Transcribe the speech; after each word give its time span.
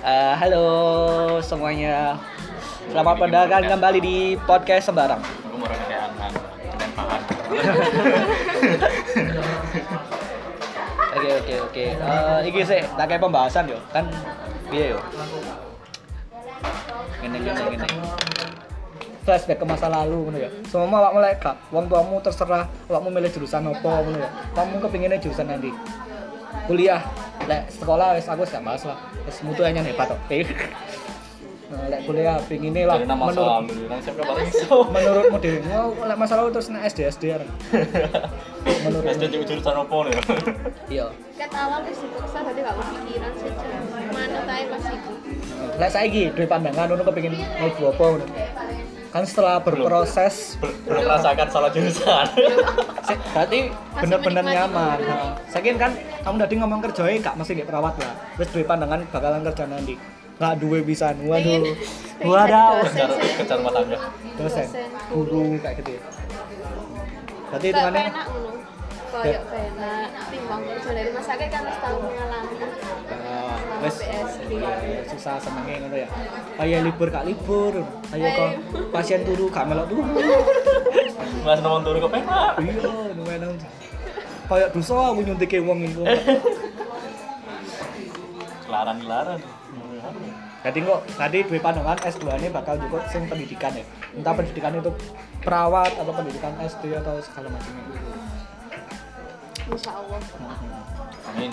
Eh, 0.00 0.32
halo 0.32 0.64
semuanya. 1.44 2.16
Selamat 2.88 3.20
mendengarkan 3.20 3.68
kembali 3.68 3.98
di 4.00 4.16
podcast 4.48 4.88
Sembarang. 4.88 5.20
Dan. 5.20 6.32
Oke 11.12 11.30
oke 11.36 11.54
oke. 11.68 11.84
Eh, 12.00 12.38
iki 12.48 12.60
sih 12.64 12.80
tak 12.96 13.12
kayak 13.12 13.20
pembahasan 13.20 13.68
yo. 13.68 13.76
Kan 13.92 14.08
piye 14.72 14.96
yo? 14.96 15.00
Ngene 17.20 17.36
ngene 17.44 17.60
ngene. 17.60 17.86
Flashback 19.28 19.60
ke 19.60 19.66
masa 19.68 19.92
lalu 19.92 20.32
ngono 20.32 20.38
ya. 20.40 20.48
Semua 20.64 20.96
awakmu 20.96 21.20
lek 21.20 21.44
gak 21.44 21.60
wong 21.68 21.92
tuamu 21.92 22.24
terserah 22.24 22.64
awakmu 22.88 23.12
milih 23.12 23.28
jurusan 23.36 23.68
apa 23.68 23.92
ngono 24.00 24.16
ya. 24.16 24.32
Kamu 24.56 24.80
kepinginnya 24.80 25.20
jurusan 25.20 25.44
nanti. 25.44 25.68
Kuliah, 26.64 27.04
lek 27.44 27.68
sekolah 27.68 28.16
wis 28.16 28.24
aku 28.32 28.48
gak 28.48 28.64
bahas 28.64 28.88
lah. 29.20 29.28
Wis 29.28 29.38
mutu 29.44 29.60
hanya 29.60 29.84
hebat 29.84 30.08
kok. 30.08 30.18
Nah, 31.70 31.86
lek 31.86 32.02
kuliah 32.02 32.34
pinginnya 32.50 32.82
lah 32.82 32.98
Dari 32.98 33.06
nama 33.06 33.30
menurut 33.30 33.46
suami, 33.46 33.74
nang 33.86 34.02
siapa 34.02 34.26
paling 34.26 34.50
iso. 34.50 34.90
menurutmu 34.90 35.38
deh, 35.38 35.62
mau 35.70 35.94
lek 36.02 36.18
masalah 36.18 36.50
terus 36.50 36.66
nek 36.66 36.82
SD 36.90 36.98
SD 37.14 37.24
ya. 37.30 37.38
Menurut 38.82 39.06
SD 39.06 39.22
di 39.30 39.38
jurusan 39.46 39.78
apa 39.78 39.96
nih? 40.02 40.14
iya. 40.98 41.06
Kat 41.38 41.50
awal 41.54 41.86
wis 41.86 42.02
dipaksa 42.02 42.42
berarti 42.42 42.60
gak 42.66 42.74
kepikiran 42.74 43.32
sih. 43.38 43.50
Mana 44.10 44.38
tae 44.50 44.62
pas 44.66 44.82
iku. 44.82 45.12
Lek 45.78 45.90
saiki 45.94 46.22
duwe 46.34 46.46
pandangan 46.50 46.90
ngono 46.90 47.02
kepengin 47.06 47.38
mlebu 47.38 47.82
apa 47.94 48.02
ngono. 48.02 48.26
Kan 49.10 49.26
setelah 49.26 49.58
berproses 49.58 50.54
Ber- 50.56 50.70
Belum 50.86 51.02
merasakan 51.04 51.46
salah 51.50 51.70
jurusan. 51.70 52.26
berarti 53.34 53.58
bener-bener 53.92 54.44
nyaman. 54.44 54.98
Nah, 55.00 55.34
Saiki 55.46 55.74
kan 55.74 55.90
kamu 56.22 56.36
tadi 56.38 56.54
ngomong 56.56 56.78
kerjanya 56.80 57.18
gak 57.20 57.34
mesti 57.34 57.52
nggak 57.54 57.68
perawat 57.68 57.94
lah. 57.98 58.14
Terus 58.38 58.48
duwe 58.54 58.64
pandangan 58.64 59.02
bakalan 59.08 59.42
kerja 59.42 59.64
nanti. 59.66 59.94
Gak 60.38 60.54
duwe 60.56 60.78
bisa. 60.80 61.10
Waduh. 61.12 61.74
Waduh. 62.22 62.86
Kejar 62.86 63.10
kejar 63.36 63.56
rumah 63.58 63.72
tangga. 63.74 63.98
Dosen, 64.38 64.66
guru 65.10 65.58
kayak 65.58 65.74
gitu. 65.80 65.90
ya. 65.90 66.02
Berarti 67.50 67.66
Kayak 67.66 67.74
hitungannya 67.74 68.04
Kayak 69.10 69.42
penak 69.46 70.08
timbang 70.30 70.62
kerja 70.62 70.90
dari 70.90 71.06
rumah 71.10 71.24
sakit 71.24 71.48
kan 71.50 71.62
harus 71.66 71.78
tahu 71.82 71.96
mengalami 71.98 72.54
Ah, 73.10 73.56
wes 73.82 73.96
iya, 74.46 74.70
susah 75.06 75.34
senengnya 75.36 75.82
ngono 75.82 75.96
ya. 75.98 76.08
Kayak 76.54 76.80
libur 76.86 77.08
kak 77.10 77.24
libur. 77.24 77.74
Kayak 78.06 78.30
kok 78.32 78.50
pasien 78.90 79.26
turu 79.26 79.50
gak 79.50 79.66
melok 79.66 79.86
turu. 79.86 80.02
Mas 81.46 81.58
nomor 81.58 81.82
turu 81.82 81.98
kok 82.00 82.12
penak. 82.12 82.54
iya 82.58 82.90
lumayan 83.12 83.54
kayak 84.50 84.74
dosa 84.74 85.14
aku 85.14 85.22
nyuntike 85.22 85.62
wong 85.62 85.86
itu 85.86 86.02
Kelaran-kelaran. 88.66 89.38
jadi 90.60 90.78
kok 90.84 91.00
tadi 91.16 91.38
dua 91.46 91.60
pandangan 91.62 91.98
S2 92.02 92.24
ini 92.36 92.48
bakal 92.50 92.74
juga 92.76 92.98
sing 93.08 93.24
pendidikan 93.26 93.72
ya. 93.72 93.84
Entah 94.12 94.34
pendidikan 94.34 94.74
itu 94.74 94.90
perawat 95.40 95.94
atau 95.96 96.12
pendidikan 96.12 96.52
SD 96.60 96.94
atau 96.94 97.16
segala 97.22 97.48
macam 97.48 97.72
itu 97.72 97.94
Insya 99.70 99.92
Allah. 99.94 100.18
Amin. 101.30 101.52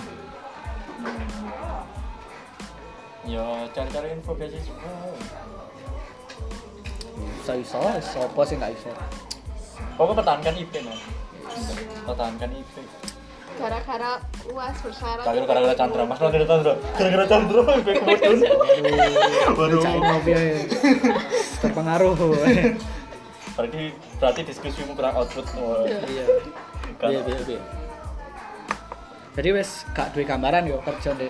Yo 3.27 3.45
cari-cari 3.75 4.07
info 4.17 4.31
beasiswa. 4.33 4.73
bisa 7.37 7.53
iso 7.57 7.79
sopo 8.03 8.45
sih 8.45 8.59
nggak 8.59 8.75
iso 8.77 8.91
Pokoknya 9.97 10.21
pertahankan 10.21 10.53
IP 10.57 10.73
man. 10.85 10.97
Pertahankan 12.05 12.49
IP. 12.53 12.75
Gara-gara 13.57 14.11
uas 14.53 14.75
bersyarat. 14.85 15.25
Kagak 15.25 15.45
gara-gara 15.49 15.73
Chandra, 15.73 16.01
Mas 16.05 16.17
gara-gara 16.21 16.45
Chandra. 16.45 16.73
Gara-gara 16.93 17.25
Chandra 17.25 17.61
IP 17.81 17.87
kemudian. 17.97 18.37
Waduh. 19.57 19.81
Cak 19.81 19.93
ngopi 19.97 20.29
ya 20.33 20.41
terpengaruh 21.57 22.13
Berarti 23.57 23.81
berarti 24.21 24.41
diskusimu 24.45 24.93
kurang 24.93 25.17
output. 25.17 25.45
Iya 26.05 26.25
Kan- 27.01 27.09
iya 27.13 27.21
iya 27.25 27.37
iya 27.57 27.61
jadi 29.37 29.49
wes 29.53 29.85
gak 29.93 30.17
duwe 30.17 30.25
gambaran 30.25 30.65
yo 30.65 30.81
kerja 30.81 31.13
deh 31.13 31.29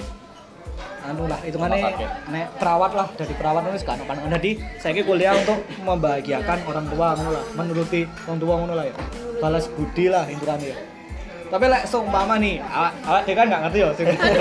anu 1.08 1.24
lah 1.28 1.40
Rumah 1.40 1.72
sakit. 1.72 2.10
nek 2.32 2.48
perawat 2.60 2.92
lah 2.96 3.08
dari 3.16 3.32
perawat 3.32 3.64
nulis 3.64 3.84
ada 3.88 4.04
pandangan. 4.04 4.32
Jadi 4.36 4.52
saya 4.76 5.00
kuliah 5.08 5.40
untuk 5.40 5.64
membahagiakan 5.88 6.68
orang 6.68 6.86
tua 6.92 7.08
ngono 7.16 7.32
lah 7.32 7.46
menuruti 7.56 8.02
orang 8.28 8.40
tua 8.44 8.54
ngono 8.60 8.74
lah 8.76 8.86
ya 8.92 8.96
balas 9.40 9.66
budi 9.72 10.12
lah 10.12 10.28
hitungannya 10.28 10.76
ya 10.76 10.78
tapi 11.48 11.64
lek 11.72 11.88
seumpama 11.88 12.36
nih 12.44 12.60
awak 12.60 12.92
awak 13.08 13.22
dia 13.24 13.36
kan 13.40 13.48
gak 13.48 13.62
ngerti 13.68 13.80
ya 13.80 13.90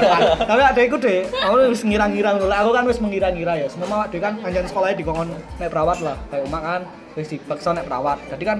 tapi 0.51 0.63
ada 0.67 0.81
iku 0.83 0.97
deh 0.99 1.23
aku 1.31 1.55
wis 1.71 1.83
ngira-ngira 1.87 2.35
ngono 2.35 2.51
Lek 2.51 2.59
aku 2.67 2.71
kan 2.75 2.85
wis 2.91 2.99
mengira-ngira 2.99 3.53
ya 3.63 3.67
semua 3.71 4.03
awak 4.03 4.11
dhewe 4.11 4.23
kan 4.27 4.35
anjan 4.43 4.67
sekolahnya 4.67 4.97
dikongkon 4.99 5.31
nek 5.31 5.71
perawat 5.71 5.99
lah. 6.03 6.19
Kayak 6.35 6.43
umak 6.51 6.63
kan 6.67 6.81
wis 7.15 7.31
dipaksa 7.31 7.79
nek 7.79 7.87
perawat. 7.87 8.19
Jadi 8.27 8.45
kan 8.45 8.59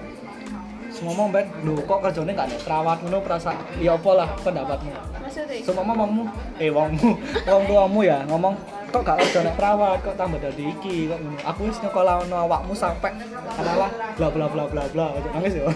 semua 0.97 1.13
mau 1.13 1.29
ben 1.29 1.45
lu 1.61 1.77
kok 1.85 2.01
kerjanya 2.01 2.33
nggak 2.33 2.49
nek 2.57 2.61
perawat 2.65 2.97
ngono 3.05 3.19
perasa 3.21 3.53
ya 3.77 3.93
apa 4.01 4.11
lah 4.17 4.29
pendapatmu 4.41 4.93
Maksudnya? 5.21 5.61
semua 5.61 5.85
ngomongmu 5.85 6.25
eh 6.57 6.73
wongmu 6.73 7.11
wong 7.53 7.63
tuamu 7.69 8.01
ya 8.01 8.25
ngomong 8.25 8.57
kok 8.89 9.03
gak 9.05 9.21
kerja 9.21 9.45
nek 9.45 9.57
perawat 9.61 9.99
kok 10.01 10.17
tambah 10.17 10.41
dari 10.41 10.73
iki 10.73 11.13
kok 11.13 11.21
ngono 11.21 11.37
aku 11.45 11.61
wis 11.69 11.77
nyekolah 11.85 12.25
awakmu 12.25 12.73
sampai 12.73 13.13
adalah 13.61 13.93
bla 14.17 14.29
bla 14.33 14.47
bla 14.49 14.65
bla 14.65 14.83
bla 14.89 15.07
Ojo 15.21 15.29
nangis 15.37 15.61
ya 15.61 15.69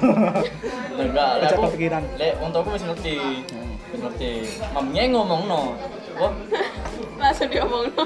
Enggak, 1.00 1.40
lek 1.40 1.48
Aja 1.48 1.54
aku 1.56 1.64
kepikiran. 1.72 2.02
Lek 2.20 2.32
wong 2.44 2.52
tuaku 2.52 2.76
wis 2.76 2.84
ngerti. 2.84 3.16
Wis 3.88 4.00
ngerti. 4.04 4.30
Mamnya 4.76 5.08
ngomongno. 5.08 5.62
Oh, 6.20 6.32
Langsung 7.20 7.48
diomong 7.48 7.88
no. 7.88 8.02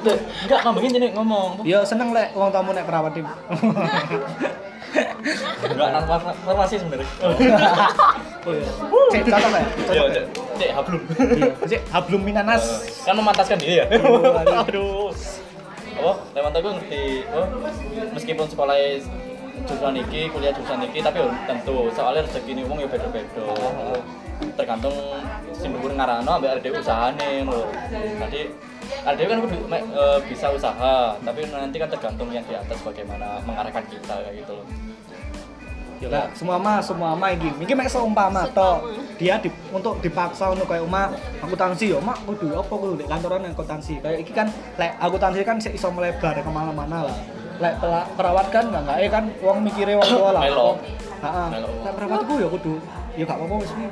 enggak 0.47 0.61
mamanya 0.63 0.89
jadi 0.95 1.09
ngomong. 1.15 1.51
ya 1.63 1.83
seneng 1.87 2.11
lek 2.11 2.35
wong 2.35 2.51
tamu 2.51 2.75
nek 2.75 2.87
perawat 2.87 3.15
tim 3.15 3.27
Enggak 5.65 5.89
nang 5.91 6.05
farmasi 6.45 6.75
sebenarnya. 6.79 7.09
oh 8.45 8.53
iya 8.53 8.71
cek 9.13 9.21
cocok 9.25 9.51
ya 9.51 9.63
Iya, 9.91 10.03
ya 10.05 10.11
cek, 10.13 10.25
cek 10.55 10.71
hablum. 10.73 11.01
iya 11.35 11.47
cek 11.67 11.81
hablum 11.91 12.23
minanas 12.23 12.65
Kan 13.03 13.15
memantaskan 13.17 13.59
diri 13.59 13.81
ya. 13.83 13.87
Aduh. 14.65 15.11
Oh, 15.95 16.17
lewat 16.35 16.53
aku 16.53 16.69
ngerti. 16.75 17.23
Oh, 17.31 17.47
meskipun 18.13 18.47
sekolah 18.51 18.75
jurusan 19.65 19.95
iki, 19.97 20.27
kuliah 20.29 20.51
jurusan 20.51 20.83
iki, 20.85 20.99
tapi 21.01 21.23
belum 21.23 21.39
tentu. 21.47 21.77
Soalnya 21.95 22.27
rezeki 22.27 22.51
ini 22.53 22.63
wong 22.67 22.83
ya 22.83 22.89
beda-beda. 22.91 23.47
Tergantung 24.59 24.93
dhuwur 25.55 25.93
ngarano 25.95 26.27
ambek 26.29 26.59
ada 26.59 26.69
usahane 26.75 27.47
lho. 27.47 27.63
Jadi 28.27 28.51
ada 29.05 29.23
kan 29.23 29.39
kudu 29.45 29.57
me- 29.69 29.85
eh, 29.85 30.19
bisa 30.29 30.47
usaha, 30.51 31.17
tapi 31.21 31.45
nanti 31.49 31.77
kan 31.77 31.89
tergantung 31.89 32.29
yang 32.33 32.45
di 32.45 32.55
atas 32.57 32.79
bagaimana 32.81 33.41
mengarahkan 33.45 33.85
kita 33.89 34.15
kayak 34.25 34.35
gitu 34.45 34.53
loh. 34.57 34.67
Ya 36.03 36.09
lah, 36.11 36.27
semua 36.37 36.57
mah 36.61 36.83
semua 36.83 37.17
mah 37.17 37.33
iki. 37.33 37.49
Iki 37.65 37.73
mek 37.73 37.89
seumpama 37.89 38.45
to. 38.51 38.93
Dia 39.17 39.39
di, 39.39 39.49
untuk 39.71 40.03
dipaksa 40.03 40.51
untuk 40.51 40.67
kayak 40.67 40.85
umat 40.85 41.15
akuntansi 41.41 41.95
ya, 41.95 42.03
mak 42.03 42.19
kudu 42.27 42.51
apa 42.53 42.75
kudu 42.75 42.95
di 43.01 43.05
kantoran 43.07 43.47
akuntansi. 43.47 44.03
Kayak 44.03 44.19
iki 44.21 44.33
kan 44.35 44.51
lek 44.77 44.93
akuntansi 44.99 45.41
kan 45.47 45.57
sik 45.63 45.79
iso 45.79 45.89
melebar 45.95 46.35
ke 46.35 46.51
mana-mana 46.51 47.09
lah. 47.09 47.17
Lek 47.63 47.79
perawat 48.19 48.51
kan 48.51 48.69
enggak 48.69 48.83
enggak 48.85 49.11
kan 49.13 49.25
wong 49.39 49.59
mikire 49.63 49.95
wong 49.97 50.09
tua 50.11 50.31
lah. 50.35 50.43
Heeh. 51.25 51.49
Lek 51.63 51.93
perawat 51.95 52.21
iku 52.27 52.35
ya 52.43 52.49
kudu 52.51 52.75
ya 53.15 53.23
gak 53.25 53.39
apa-apa 53.39 53.55
wis 53.63 53.71
iki. 53.71 53.87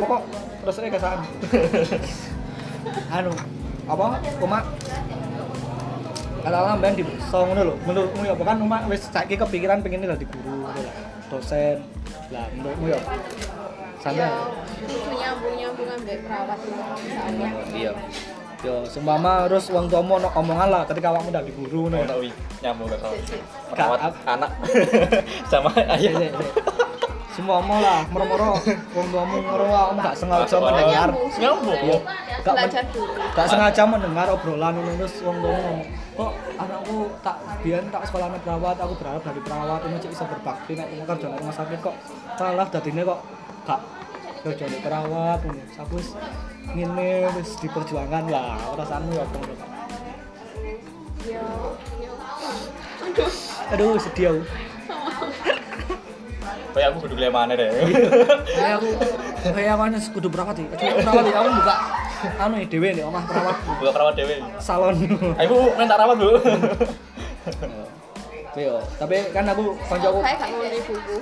Pokok 0.00 0.20
terus 0.64 0.80
ae 0.80 0.88
kesaan. 0.88 1.18
anu 3.16 3.32
apa? 3.86 4.04
Umat 4.40 4.64
katakanlah 6.42 6.78
ben 6.78 6.94
di 6.94 7.02
so 7.26 7.38
ngono 7.42 7.60
lho. 7.64 7.74
Menurutmu 7.82 8.22
ya 8.22 8.34
kan 8.34 8.58
umat 8.60 8.82
wis 8.86 9.02
saiki 9.04 9.34
kepikiran 9.34 9.82
pengen 9.82 10.04
dadi 10.04 10.26
guru 10.26 10.66
dosen. 11.28 11.82
Lah 12.30 12.46
menurutmu 12.52 12.86
ya? 12.88 13.00
Santai 13.98 14.22
Ya, 14.22 14.30
kudu 14.78 15.10
nyambung-nyambung 15.10 15.88
ambek 15.90 16.18
perawat 16.22 16.58
itu 16.62 16.70
misalnya. 17.02 17.48
iya. 17.74 17.92
Yo 18.64 18.86
seumpama 18.86 19.46
terus 19.46 19.68
wong 19.68 19.86
tuamu 19.86 20.16
ono 20.16 20.28
omongan 20.32 20.68
lah 20.70 20.82
ketika 20.86 21.10
awakmu 21.10 21.30
dadi 21.30 21.50
guru 21.52 21.86
ngono 21.86 21.96
Oh, 21.96 22.02
ya. 22.02 22.06
Tak 22.06 22.18
wi, 22.22 22.30
nyambung 22.62 22.86
ke. 22.88 22.96
Perawat. 23.74 24.00
Anak. 24.24 24.50
Sama 25.50 25.70
ayah. 25.74 26.30
Semua 27.34 27.60
mau 27.60 27.76
lah 27.78 28.00
moro-moro 28.08 28.56
wong 28.94 29.06
tuamu 29.12 29.36
moro 29.42 29.66
awakmu 29.66 30.00
gak 30.00 30.16
sengaja 30.16 30.56
mendengar 30.56 31.10
Nyambung. 31.36 32.00
Iya. 32.46 32.66
Gak 32.70 32.86
dulu. 32.94 33.12
gak 33.34 33.46
sengaja 33.50 33.82
mendengar 33.90 34.26
obrolan 34.30 34.72
ngono 34.78 34.92
terus 35.02 35.18
wong 35.26 35.36
tuamu 35.42 35.82
kok 36.16 36.32
anakku 36.62 36.96
tak 37.20 37.36
biyen 37.60 37.84
tak 37.90 38.02
sekolahnya 38.06 38.38
perawat 38.38 38.76
aku 38.78 38.94
berharap 39.02 39.22
dari 39.26 39.40
perawat 39.42 39.80
ini 39.82 39.96
cek 39.98 40.10
bisa 40.14 40.24
berbakti 40.30 40.72
nek 40.78 40.86
aku 40.94 41.04
kerja 41.10 41.26
rumah 41.34 41.54
sakit 41.54 41.78
kok 41.82 41.96
malah 42.38 42.66
dadine 42.70 43.02
kok 43.02 43.20
gak 43.66 43.80
kerja 44.46 44.64
di 44.70 44.78
perawat 44.78 45.38
aku 45.74 45.94
wis 45.98 46.08
ngene 46.70 47.10
wis 47.34 47.50
diperjuangkan 47.58 48.24
lah 48.30 48.54
perasaanmu 48.78 49.10
ya 49.10 49.22
apa 49.26 49.34
ngono 49.34 49.54
Kak? 49.58 49.70
Ya, 51.26 51.42
ya. 51.98 53.26
aduh 53.74 53.98
sedih 53.98 54.38
aku 54.38 54.42
Kayak 56.76 56.88
aku 56.92 56.98
kudu 57.08 57.14
mana 57.32 57.52
deh. 57.56 57.68
kayak 58.44 58.76
aku 58.76 58.88
kayak 59.48 59.74
mana 59.80 59.96
kudu 59.96 60.28
berapa 60.28 60.52
sih 60.52 60.68
kudu 60.68 60.84
berapa 61.00 61.20
sih 61.24 61.32
aku 61.32 61.48
buka 61.56 61.74
anu 62.36 62.54
iki 62.60 62.68
dhewe 62.68 62.88
nek 62.92 63.04
omah 63.08 63.22
perawat 63.24 63.56
Buka 63.80 63.90
perawat 63.96 64.14
dewe. 64.14 64.36
salon. 64.60 64.94
Ayo 65.40 65.46
bu, 65.48 65.58
minta 65.80 65.96
rawat 65.96 66.16
bu. 66.20 66.28
Yo, 68.56 68.80
tapi 68.96 69.20
kan 69.36 69.44
aku 69.48 69.76
kancaku 69.84 70.18
Kayak 70.24 70.36
gak 70.40 70.48
ngono 70.48 70.76
ibuku. 70.76 71.16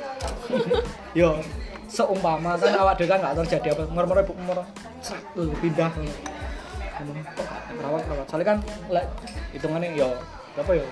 yo 1.22 1.28
seumpama 1.86 2.54
kan 2.58 2.74
awak 2.74 2.94
dhewe 2.98 3.10
kan 3.10 3.18
gak 3.22 3.34
terjadi 3.42 3.68
apa 3.74 3.82
ngomong 3.90 4.18
ibu 4.26 4.34
pindah 5.62 5.90
ngomong 5.94 7.22
kok 7.26 7.44
gak 7.46 7.62
perawat 7.74 8.02
perawat 8.06 8.26
soalnya 8.26 8.46
kan 8.50 8.58
lek 8.90 9.06
hitungannya 9.50 9.94
yo 9.94 10.10
apa 10.54 10.72
yo 10.74 10.86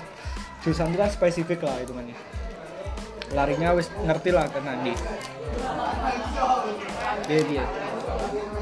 jurusan 0.62 0.90
itu 0.90 0.98
kan 0.98 1.10
spesifik 1.10 1.62
lah 1.62 1.78
hitungannya 1.78 2.14
larinya 3.32 3.69
wis 3.73 3.88
ngerti 3.99 4.31
lah 4.31 4.44
ke 4.46 4.58
nanti 4.61 4.93
dia 7.25 7.40
dia 7.43 7.64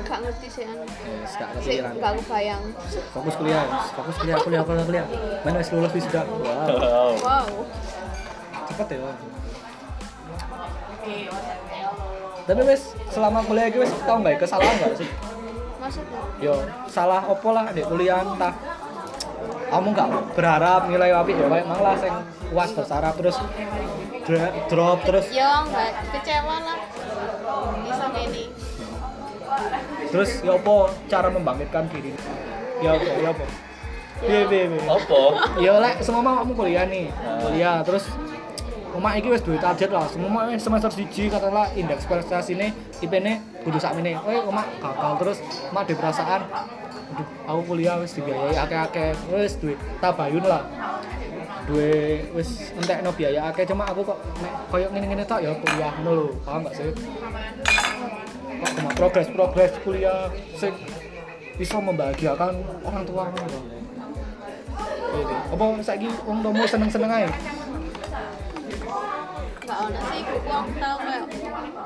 Gak 0.02 0.26
ngerti 0.26 0.46
sih 0.48 0.64
anu. 0.64 0.82
wis 1.22 1.32
gak 1.32 1.48
Sih 1.56 1.78
kepikiran 1.78 1.92
gak 1.96 2.12
kebayang. 2.18 2.62
fokus 3.10 3.34
kuliah 3.36 3.62
fokus 3.92 4.16
kuliah 4.16 4.38
kuliah 4.38 4.62
kuliah 4.62 4.84
kuliah 4.84 5.06
mana 5.40 5.56
wis 5.56 5.70
lulus 5.70 5.92
wis 5.92 6.04
sudah 6.04 6.24
wow 6.26 7.14
Wow. 7.16 7.46
Cepet 8.66 8.86
ya 8.92 9.10
tapi 12.42 12.62
wis 12.64 12.82
selama 13.08 13.40
kuliah 13.42 13.66
iki 13.66 13.78
wis 13.78 13.92
tau 14.00 14.18
nggak 14.18 14.38
kesalahan 14.38 14.74
nggak 14.76 14.94
sih 14.96 15.08
Maksudnya? 15.80 16.20
yo 16.38 16.54
salah 16.86 17.22
opo 17.24 17.50
lah 17.50 17.70
di 17.70 17.80
kuliah 17.80 18.20
entah 18.20 18.52
kamu 19.70 19.86
nggak 19.90 20.08
berharap 20.34 20.82
nilai 20.86 21.10
api 21.12 21.32
ya 21.32 21.46
kayak 21.46 21.66
malah 21.66 21.94
sing 21.96 22.14
uas 22.50 22.70
bersarap 22.70 23.14
terus 23.14 23.36
dra- 24.22 24.54
drop 24.66 24.98
terus 25.02 25.26
Ya 25.30 25.62
enggak 25.62 25.90
kecewa 26.10 26.56
lah. 26.60 26.78
Bisa 27.80 28.06
ini. 28.18 28.44
terus 30.10 30.30
ya 30.40 30.52
opo 30.52 30.90
cara 31.06 31.28
membangkitkan 31.28 31.86
diri 31.86 32.10
ya 32.78 32.94
opo 32.94 33.10
ya 33.14 33.30
opo 33.30 33.44
piye 34.20 34.42
piye 34.44 34.64
piye 34.68 34.82
Apa? 34.84 35.20
ya 35.58 35.72
lek 35.78 35.96
semua 36.02 36.22
kamu 36.36 36.52
kuliah 36.52 36.84
nih 36.84 37.10
kuliah 37.40 37.78
terus 37.82 38.06
Rumah 38.90 39.14
iki 39.14 39.30
wis 39.30 39.38
duwe 39.38 39.54
target 39.54 39.86
lah, 39.86 40.02
semua 40.10 40.50
semester 40.58 40.90
siji 40.90 41.30
katakanlah 41.30 41.70
indeks 41.78 42.10
prestasi 42.10 42.58
ini 42.58 42.74
IP 42.98 43.22
ini 43.22 43.38
kudu 43.62 43.78
sak 43.78 43.94
ini. 43.94 44.18
Oh, 44.18 44.50
rumah 44.50 44.66
gagal 44.82 45.12
terus 45.14 45.38
rumah 45.70 45.86
di 45.86 45.94
perasaan 45.94 46.42
aduh 47.10 47.26
aku 47.46 47.60
kuliah 47.74 47.98
wis 47.98 48.14
dibiayai 48.14 48.54
akeh-akeh 48.54 49.10
wis 49.34 49.54
duwe 49.58 49.74
tabayun 49.98 50.44
lah. 50.46 50.62
Duwe 51.66 52.24
wis 52.34 52.70
entekno 52.74 53.10
biaya 53.14 53.50
akeh 53.50 53.66
cuma 53.66 53.84
aku 53.90 54.06
kok 54.06 54.18
nek 54.42 54.54
koyo 54.70 54.86
ngene-ngene 54.94 55.24
tok 55.26 55.40
ya 55.42 55.52
kuliah 55.58 55.92
ngono 56.00 56.10
lho. 56.14 56.26
Paham 56.46 56.60
gak 56.66 56.74
sih? 56.78 56.90
Kok 58.60 58.70
cuma 58.78 58.90
progres-progres 58.94 59.72
kuliah 59.82 60.30
sing 60.54 60.74
bisa 61.58 61.76
membahagiakan 61.76 62.54
orang 62.86 63.04
tua 63.04 63.22
ngono 63.28 63.46
lho. 63.50 63.60
Iya, 65.10 65.38
Apa 65.50 65.64
saiki 65.82 66.06
wong 66.22 66.38
tuamu 66.38 66.62
seneng-seneng 66.62 67.10
ae? 67.10 67.26
Gak 69.70 69.78
ono 69.86 70.00
sih 70.10 70.18
ibuku 70.18 70.50
aku 70.50 70.72
tau 70.82 70.96
kayak 70.98 71.22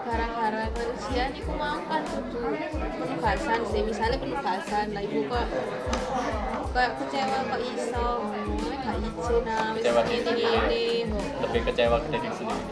gara-gara 0.08 0.64
ujian 0.72 1.30
iku 1.36 1.52
mau 1.52 1.76
kan 1.84 2.00
kudu 2.00 2.40
penugasan 2.96 3.60
sih 3.68 3.80
misalnya 3.84 4.16
penugasan 4.16 4.86
lah 4.96 5.02
ibu 5.04 5.20
kok 5.28 5.46
kayak 6.72 6.90
kecewa 6.96 7.38
kok 7.44 7.60
iso 7.60 8.06
ngono 8.24 8.76
gak 8.80 8.96
izin 9.04 9.44
ah 9.46 9.68
wis 9.76 9.82
Kecewa 9.84 10.00
ini 10.08 10.16
diri 10.24 10.82
ini 11.04 11.20
Lebih 11.44 11.60
kecewa 11.68 11.96
ke 12.00 12.08
diri 12.08 12.28
sendiri. 12.32 12.62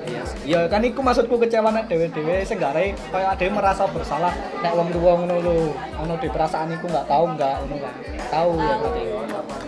Iya. 0.00 0.22
Ya 0.48 0.60
kan 0.66 0.82
iku 0.82 1.04
maksudku 1.04 1.36
kecewa 1.36 1.68
nek 1.68 1.92
dhewe-dhewe 1.92 2.40
sing 2.40 2.56
gare 2.56 2.96
kaya 3.12 3.36
ade 3.36 3.44
merasa 3.52 3.84
bersalah 3.86 4.32
nek 4.64 4.72
wong 4.72 4.88
tuwa 4.88 5.20
ngono 5.20 5.36
lho. 5.44 5.56
Ono 6.00 6.16
di 6.16 6.32
perasaan 6.32 6.72
iku 6.72 6.88
enggak 6.88 7.04
tahu 7.04 7.24
enggak 7.36 7.60
ngono 7.60 7.76
kan. 7.76 7.94
Tahu 8.32 8.50
ya 8.56 8.74
berarti. 8.80 9.02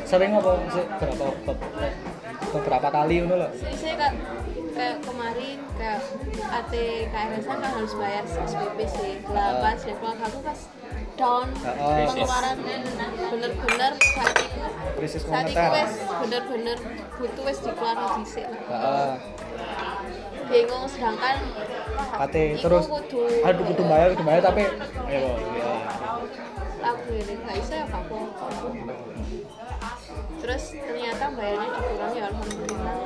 Sering 0.09 0.33
apa 0.33 0.51
sih 0.73 0.85
berapa 0.97 1.27
be- 1.45 1.61
beberapa 2.53 2.89
kali 2.89 3.15
ngono 3.21 3.37
lho. 3.45 3.49
sih 3.53 3.93
kayak 4.73 4.97
kemarin 5.05 5.59
kayak 5.77 6.01
AT 6.49 6.73
KRS 7.13 7.45
kan 7.45 7.61
harus 7.61 7.93
bayar 7.97 8.25
SPP 8.25 8.79
sih 8.89 9.13
lah 9.29 9.61
pas 9.61 9.79
deadline 9.79 10.21
aku 10.25 10.39
pas 10.41 10.61
down 11.17 11.49
Heeh. 11.61 12.09
pengeluaran 12.09 12.57
bener-bener 13.29 13.93
saat 14.01 14.37
itu 14.41 14.61
Krisis 14.97 15.23
saat 15.29 15.47
itu 15.49 15.61
wes 15.61 15.93
bener-bener 16.25 16.79
butuh 17.21 17.43
wes 17.45 17.59
dikeluarin 17.61 18.09
dhisik 18.25 18.47
lah 18.49 18.61
Heeh. 18.73 19.13
bingung 20.49 20.85
sedangkan 20.89 21.37
Kate 21.93 22.43
iku 22.57 22.65
terus 22.65 22.85
kudu 22.89 23.21
aduh 23.45 23.65
kudu 23.69 23.83
bayar 23.89 24.09
kudu 24.17 24.25
bayar 24.25 24.43
tapi 24.45 24.63
ayo 25.09 25.33
ya. 25.57 25.75
aku 26.83 27.09
ini 27.15 27.35
gak 27.41 27.57
bisa 27.61 27.75
ya 27.79 27.87
apa 27.89 28.19
terus 30.43 30.75
ternyata 30.75 31.25
bayarnya 31.39 31.69
dikurangi 31.71 32.19
ya 32.19 32.25
alhamdulillah. 32.35 32.97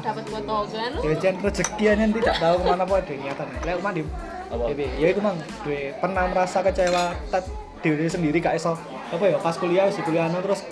Dapat 0.00 0.24
potongan 0.32 0.92
Jajan 1.04 1.34
rezeki 1.44 1.84
yang 1.84 2.12
tidak 2.16 2.36
tahu 2.40 2.56
ke 2.56 2.64
mana 2.64 2.84
pun 2.88 2.96
ada 2.96 3.14
niatan. 3.14 3.46
Lek 3.64 3.76
mah 3.84 3.92
di 3.92 4.02
Apa? 4.46 4.62
Dewe, 4.70 4.86
ya 4.94 5.06
itu 5.10 5.18
mang 5.18 5.34
duwe 5.66 5.90
pernah 5.98 6.24
merasa 6.30 6.62
kecewa 6.62 7.18
tet 7.34 7.44
diri 7.82 8.06
sendiri 8.06 8.38
gak 8.38 8.54
iso. 8.54 8.78
Apa 9.10 9.24
ya 9.26 9.42
pas 9.42 9.58
kuliah 9.58 9.90
wis 9.90 9.98
di 9.98 10.06
kuliah 10.06 10.30
terus 10.30 10.62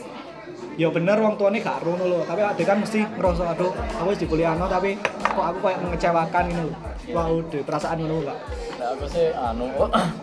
ya 0.78 0.90
bener 0.94 1.18
wong 1.18 1.34
tuane 1.34 1.58
gak 1.58 1.82
rono 1.82 2.06
lho. 2.06 2.20
Tapi 2.22 2.46
ade 2.46 2.62
kan 2.62 2.78
mesti 2.78 3.02
ngerasa 3.02 3.58
aduh 3.58 3.74
aku 3.74 4.14
wis 4.14 4.22
di 4.22 4.30
kuliah 4.30 4.54
tapi 4.54 4.94
kok 5.02 5.46
aku 5.50 5.58
kayak 5.58 5.82
mengecewakan 5.82 6.44
ini 6.54 6.62
lho. 6.70 6.74
Wah 7.10 7.26
udah 7.34 7.62
perasaan 7.66 7.98
ngono 7.98 8.16
gak 8.30 8.38
Nah, 8.74 8.90
aku 8.90 9.06
sih 9.10 9.26
anu 9.34 9.66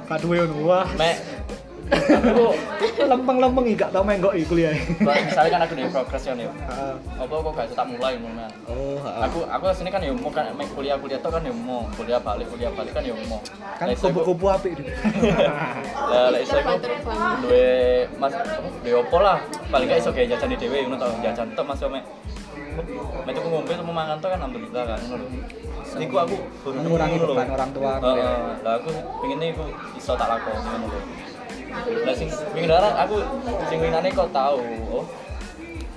gak 0.07 0.19
duwe 0.23 0.47
ngono 0.47 0.63
wah. 0.71 0.87
Mek 0.95 1.15
aku 1.91 3.03
lempeng-lempeng 3.03 3.65
iki 3.67 3.75
gak 3.75 3.91
tau 3.91 4.03
menggok 4.03 4.33
iki 4.35 4.45
kuliah. 4.47 4.71
Misalnya 5.03 5.49
kan 5.51 5.61
aku 5.67 5.73
di 5.75 5.83
progres 5.91 6.23
ya 6.23 6.33
nih 6.35 6.47
Heeh. 6.47 6.93
apa 7.19 7.33
kok 7.35 7.51
gak 7.51 7.67
tak 7.75 7.85
mulai 7.91 8.15
ngono. 8.15 8.39
Kan 8.39 8.51
oh 8.71 8.99
aku 9.03 9.39
aku 9.43 9.63
sini 9.75 9.89
kan 9.91 9.99
ya 9.99 10.15
mau 10.15 10.31
kan 10.31 10.47
mek 10.55 10.71
kuliah 10.71 10.95
kuliah 10.95 11.19
tuh 11.19 11.31
kan 11.35 11.43
ya 11.43 11.51
mau 11.51 11.83
kuliah 11.99 12.19
balik 12.23 12.47
kuliah 12.47 12.71
balik 12.71 12.91
kan 12.95 13.03
ya 13.03 13.13
mau. 13.27 13.39
Kan 13.75 13.91
kupu-kupu 13.91 14.45
apik 14.47 14.71
lah 16.11 16.27
lek 16.31 16.41
iso 16.47 16.55
aku 16.55 16.71
duwe 17.43 17.67
mas 18.15 18.33
duwe 18.83 18.95
opo 18.95 19.17
lah. 19.19 19.37
Paling 19.67 19.87
gak 19.91 19.99
iso 19.99 20.09
kayak 20.15 20.37
jajan 20.37 20.49
di 20.55 20.57
dhewe 20.57 20.77
ngono 20.87 20.95
tau 20.95 21.11
jajan 21.19 21.47
tok 21.51 21.65
mas 21.67 21.83
mek. 21.83 22.03
Mek 23.27 23.33
tuku 23.35 23.47
ngombe 23.51 23.71
tuku 23.75 23.91
mangan 23.91 24.17
tok 24.23 24.29
kan 24.31 24.39
alhamdulillah 24.39 24.83
kan 24.87 24.99
ngono 25.11 25.25
Niku 25.91 26.15
aku 26.15 26.39
lho. 26.71 27.35
beban 27.35 27.51
orang 27.51 27.69
tua, 27.75 27.99
Heeh. 27.99 28.15
ya. 28.15 28.31
Lah 28.63 28.73
aku 28.79 28.95
pengennya 29.19 29.51
aku 29.51 29.67
iso 29.99 30.15
tak 30.15 30.31
lakoni 30.31 30.63
ngono 30.63 30.87
lho. 30.87 30.99
Lah 31.71 32.15
sing 32.15 32.29
orang 32.67 32.95
aku 32.99 33.15
sing 33.71 33.77
winane 33.79 34.09
kok 34.11 34.29
tahu 34.35 34.59
oh. 34.91 35.05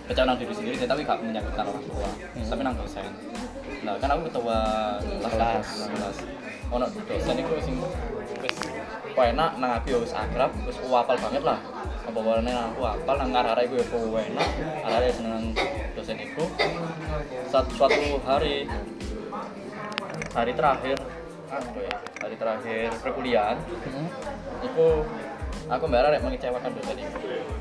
Nang 0.05 0.37
diri 0.37 0.53
sendiri 0.53 0.77
tapi 0.85 1.01
gak 1.01 1.17
menyangkutkan 1.25 1.65
orang 1.65 1.85
tua. 1.89 2.09
Tapi 2.37 2.61
nang 2.61 2.77
dosen. 2.77 3.09
Nah 3.83 3.97
kan 3.97 4.09
aku 4.13 4.21
ketua 4.29 4.59
kelas 5.01 5.69
Kelas. 5.91 6.17
ono 6.73 6.87
dosen 6.89 7.37
itu 7.41 7.55
sing 7.65 7.77
wis 8.41 8.57
enak 9.15 9.51
nang 9.63 9.71
aku 9.81 9.87
ya 9.95 9.99
wis 10.05 10.13
akrab 10.13 10.53
wis 10.69 10.77
apal 10.81 11.17
banget 11.17 11.43
lah. 11.43 11.59
Apa 12.05 12.19
warnane 12.21 12.53
aku 12.53 12.85
apal 12.85 13.17
nang 13.17 13.33
arah 13.33 13.57
iku 13.65 13.81
ya 13.81 13.85
kowe 13.89 14.21
enak. 14.21 14.49
Arah 14.85 15.09
seneng 15.09 15.57
dosen 15.97 16.21
iku. 16.21 16.45
Sat- 17.49 17.73
suatu 17.73 18.21
hari 18.29 18.69
hari 20.37 20.53
terakhir 20.53 20.97
apa 21.55 21.79
ya 21.81 21.97
hari 22.21 22.37
terakhir 22.37 22.89
perkuliahan 23.01 23.57
Hmm. 23.63 24.09
itu 24.65 24.87
aku 25.67 25.85
mbak 25.85 26.01
Rarek 26.03 26.21
mengecewakan 26.21 26.71
dosen 26.73 26.97
itu 26.99 27.19
dengan 27.19 27.53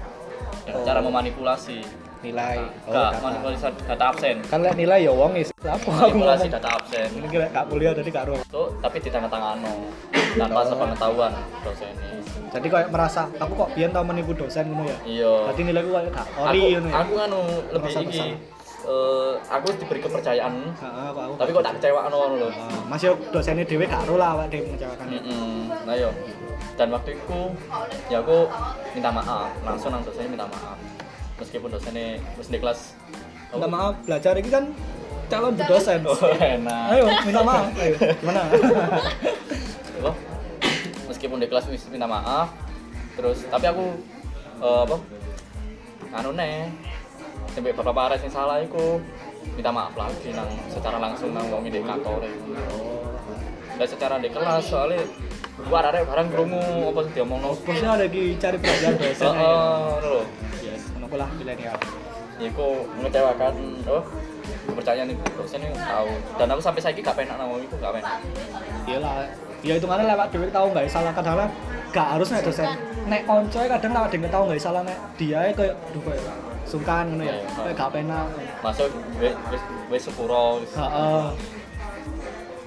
Oh. 0.64 0.80
cara 0.82 1.00
memanipulasi 1.00 1.84
nilai 2.22 2.56
oh, 2.88 2.88
Gak, 2.90 3.12
data. 3.12 3.20
manipulasi 3.20 3.64
data 3.84 4.06
absen 4.08 4.36
kan 4.48 4.60
lek 4.60 4.74
nilai 4.74 5.00
ya 5.02 5.12
wong 5.12 5.36
is 5.36 5.52
apa 5.60 5.76
aku 5.76 5.92
manipulasi 6.16 6.48
data 6.48 6.70
absen 6.74 7.08
ini 7.14 7.28
kira 7.28 7.46
gak 7.50 7.68
kuliah 7.68 7.92
jadi 7.92 8.10
gak 8.10 8.26
roh 8.26 8.40
itu 8.40 8.64
tapi 8.80 8.98
di 8.98 9.10
tangan 9.10 9.28
tangan 9.28 9.58
tanpa 10.34 10.56
Oh. 10.56 10.66
sepengetahuan 10.66 11.32
dosen 11.62 11.92
ini 12.00 12.24
jadi 12.48 12.68
kayak 12.70 12.90
merasa 12.90 13.28
aku 13.36 13.54
kok 13.58 13.70
biyen 13.76 13.92
tau 13.92 14.02
menipu 14.02 14.32
dosen 14.34 14.66
ngono 14.66 14.84
ya 14.86 14.98
iya 15.04 15.34
Berarti 15.46 15.62
nilaiku 15.64 15.90
kayak 15.92 16.10
gak 16.10 16.26
aku 16.26 16.40
ori 16.42 16.62
ngono 16.72 16.88
ya. 16.88 16.96
aku 16.96 17.14
anu 17.20 17.40
lebih 17.70 17.92
iki 18.02 18.24
eh, 18.84 19.32
aku 19.46 19.68
diberi 19.76 20.00
kepercayaan 20.00 20.54
Heeh, 20.72 21.08
kok 21.10 21.22
aku. 21.22 21.34
tapi 21.36 21.50
kok 21.52 21.64
tak 21.66 21.74
kecewa 21.76 22.00
ngono 22.08 22.18
lho 22.38 22.48
Ah, 22.50 22.82
Mas 22.88 23.02
yo 23.02 23.20
dosennya 23.30 23.64
dhewe 23.64 23.84
gak 23.84 24.08
ro 24.08 24.16
lah 24.16 24.30
awak 24.34 24.48
dhewe 24.48 24.64
mengecewakan. 24.66 25.06
Mm-mm. 25.12 25.52
nah 25.84 25.92
yo 25.94 26.08
dan 26.74 26.88
waktu 26.90 27.18
itu 27.18 27.40
ya 28.10 28.22
aku 28.22 28.50
minta 28.98 29.10
maaf. 29.14 29.50
Langsung 29.62 29.90
nang 29.94 30.02
dosennya 30.02 30.30
minta 30.34 30.48
maaf. 30.50 30.78
Meskipun 31.38 31.70
dosennya 31.70 32.18
wis 32.38 32.50
di 32.50 32.58
kelas. 32.58 32.98
Minta 33.54 33.68
maaf, 33.70 33.94
belajar 34.06 34.34
ini 34.38 34.50
kan 34.50 34.66
calon 35.30 35.54
dosen. 35.58 36.00
oh 36.10 36.18
enak. 36.38 36.86
Ayo, 36.94 37.06
minta 37.26 37.42
maaf. 37.46 37.66
Ayo, 37.78 37.96
gimana? 38.22 38.42
apa? 40.02 40.12
Meskipun 41.10 41.38
di 41.40 41.48
kelas 41.48 41.66
wis 41.70 41.86
minta 41.90 42.10
maaf 42.10 42.50
terus 43.14 43.46
tapi 43.46 43.66
aku 43.70 43.86
eh, 44.62 44.82
apa? 44.90 44.98
Anu 46.14 46.30
nih 46.38 46.70
sampai 47.54 47.74
beberapa 47.74 48.10
hari 48.10 48.18
yang 48.22 48.34
salah 48.34 48.58
aku 48.62 48.98
minta 49.54 49.70
maaf 49.70 49.94
lagi 49.94 50.34
nang 50.34 50.50
secara 50.74 50.98
langsung 50.98 51.34
nang 51.38 51.46
wong 51.54 51.70
indikator 51.70 52.22
dan 53.78 53.88
secara 53.90 54.18
di 54.18 54.30
kelas 54.30 54.66
soalnya 54.66 55.06
Gua 55.64 55.80
arek 55.86 56.04
barang 56.10 56.28
krungu 56.34 56.64
apa 56.92 57.00
sing 57.06 57.14
diomongno. 57.14 57.52
Bosnya 57.62 57.90
ada 57.94 58.06
lagi 58.06 58.24
cari 58.42 58.58
perhatian 58.58 58.94
dosen 58.98 59.32
Heeh, 59.32 59.90
lho. 60.02 60.20
Yes, 60.66 60.84
ngono 60.98 61.16
lah 61.16 61.30
milenial. 61.38 61.78
Iku 62.42 62.68
mengecewakan 62.98 63.54
oh 63.88 64.04
kepercayaan 64.44 65.08
itu 65.12 65.24
dosen 65.36 65.60
itu 65.64 65.76
tahu 65.76 66.10
dan 66.40 66.48
aku 66.52 66.62
sampai 66.64 66.82
saiki 66.82 67.04
gak 67.04 67.16
penak 67.20 67.36
nang 67.36 67.60
itu 67.60 67.76
gak 67.80 67.94
penak 68.00 68.20
Iyalah, 68.88 69.28
ya 69.64 69.74
itu 69.80 69.88
mana 69.88 70.04
lewat 70.08 70.28
dewe 70.32 70.48
tahu 70.52 70.68
nggak 70.72 70.88
salah 70.92 71.12
kadang 71.16 71.48
gak 71.94 72.08
harus 72.18 72.28
nek 72.34 72.44
dosen. 72.44 72.68
Nek 73.08 73.22
konco 73.24 73.60
kadang 73.64 73.92
lewat 73.96 74.10
dewe 74.12 74.28
tahu 74.28 74.44
nggak 74.52 74.60
salah 74.60 74.82
nek 74.84 74.98
dia 75.16 75.52
kayak 75.56 75.76
duh 75.96 76.02
kayak 76.04 76.24
sungkan 76.68 77.06
ngono 77.16 77.24
ya. 77.24 77.36
Iya. 77.38 77.48
Kayak 77.54 77.76
gak 77.80 77.92
penak. 77.96 78.28
masuk 78.64 78.90
wis 79.20 79.36
wis 79.52 79.64
wis 79.92 80.02
sepuro 80.08 80.64
Heeh. 80.64 81.24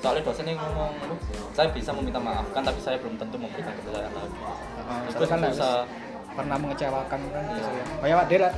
Soalnya 0.06 0.22
dosen 0.22 0.46
yang 0.46 0.58
ngomong 0.60 0.94
"Loh, 1.02 1.18
saya 1.50 1.66
bisa 1.68 1.90
meminta 1.90 2.16
maaf 2.16 2.46
kan 2.50 2.62
tapi 2.62 2.78
saya 2.78 2.94
belum 2.96 3.18
tentu 3.18 3.34
memberikan 3.36 3.74
kepercayaan. 3.74 4.12
Lagi 4.14 5.10
itu 5.10 5.24
kan 5.26 5.38
lek 5.40 5.50
susah 5.50 5.82
pernah 6.30 6.56
mengecewakan 6.56 7.20
kan 7.26 7.44
Iya. 7.48 7.82
kayak 7.98 8.24
dia 8.26 8.38
lah 8.40 8.52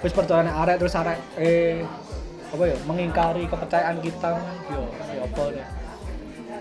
wis 0.00 0.12
percaya 0.12 0.40
nek 0.40 0.56
arek 0.56 0.76
terus 0.78 0.94
arek 0.94 1.18
eh 1.36 1.84
apa 2.48 2.62
ya 2.64 2.76
mengingkari 2.84 3.44
kepercayaan 3.44 3.96
kita 3.98 4.30
yo 4.66 4.80
yo 5.10 5.20
apa 5.22 5.42
ya 5.52 5.66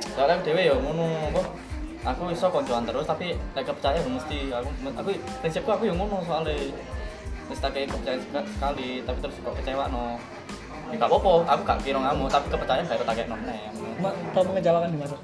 soalnya 0.09 0.35
dewe 0.41 0.61
ya 0.61 0.75
ngono 0.75 1.05
apa 1.29 1.41
aku 2.03 2.23
iso 2.29 2.47
koncoan 2.49 2.83
terus 2.83 3.05
tapi 3.05 3.31
nek 3.53 3.63
kepercayaan 3.63 4.01
ya 4.01 4.11
mesti 4.11 4.37
aku 4.51 4.69
aku 4.91 5.09
prinsipku 5.39 5.69
aku 5.69 5.83
yang 5.85 5.95
ngono 5.95 6.19
soalnya. 6.21 6.51
Wis 7.43 7.59
tak 7.59 7.71
kayak 7.71 7.87
kepercayaan 7.87 8.19
sek- 8.23 8.49
sekali 8.49 8.89
tapi 9.03 9.17
terus 9.19 9.35
kok 9.37 9.53
kecewa 9.53 9.85
no 9.87 10.15
ya 10.93 10.97
gak 11.01 11.09
apa-apa 11.09 11.31
aku 11.49 11.61
gak 11.65 11.77
kira 11.81 11.97
ngamu 11.97 12.29
tapi 12.29 12.45
kepercayaan 12.53 12.85
baru 12.85 13.03
tak 13.03 13.15
kayak 13.17 13.27
no 13.33 13.35
nih 13.41 13.59
Mak, 13.97 14.13
tau 14.35 14.43
mengecewakan 14.45 14.89
di 14.93 14.97
masa 15.01 15.15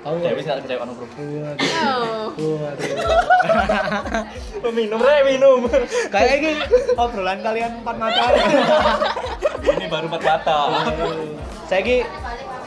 tahu 0.00 0.14
Dewi 0.20 0.40
gak 0.44 0.56
kecewa 0.64 0.84
Waduh. 0.84 2.32
Oh. 4.60 4.70
Minum 4.76 5.00
re 5.00 5.16
minum 5.24 5.60
Kayak 6.08 6.32
ini 6.40 6.52
obrolan 6.96 7.40
kalian 7.40 7.80
empat 7.84 7.96
mata. 7.96 8.24
ini 9.60 9.86
baru 9.88 10.06
empat 10.08 10.22
mata 10.24 10.58
Saya 11.68 11.80
ki 11.84 11.96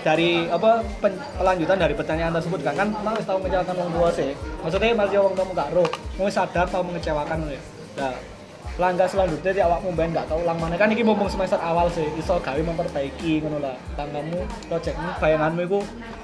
dari 0.04 0.46
apa 0.52 0.84
pen- 1.00 1.24
pelanjutan 1.40 1.80
dari 1.80 1.96
pertanyaan 1.96 2.36
tersebut 2.36 2.60
kan 2.60 2.76
kan 2.76 2.92
mau 2.92 3.16
tahu 3.16 3.40
mengecewakan 3.40 3.76
orang 3.80 3.94
tua 3.96 4.10
sih. 4.12 4.30
Maksudnya 4.60 4.92
masih 4.94 5.18
orang 5.24 5.34
tua 5.34 5.46
gak 5.56 5.70
roh, 5.72 5.88
mau 6.20 6.28
sadar 6.28 6.68
tahu 6.68 6.84
mengecewakan 6.92 7.48
loh. 7.48 7.62
Nah, 7.96 8.12
langkah 8.82 9.06
selanjutnya 9.06 9.52
di 9.54 9.62
awakmu 9.62 9.94
ben 9.94 10.10
gak 10.10 10.26
tau 10.26 10.42
ulang 10.42 10.58
mana. 10.58 10.74
Kan 10.74 10.90
ini 10.90 11.06
mumpung 11.06 11.30
semester 11.30 11.62
awal 11.62 11.86
sih 11.94 12.06
iso 12.18 12.42
gawe 12.42 12.58
memperbaiki 12.58 13.46
ngono 13.46 13.62
lah. 13.62 13.78
Tanggamu 13.94 14.42
projectmu 14.66 15.10
bayanganmu 15.22 15.62
itu 15.62 15.80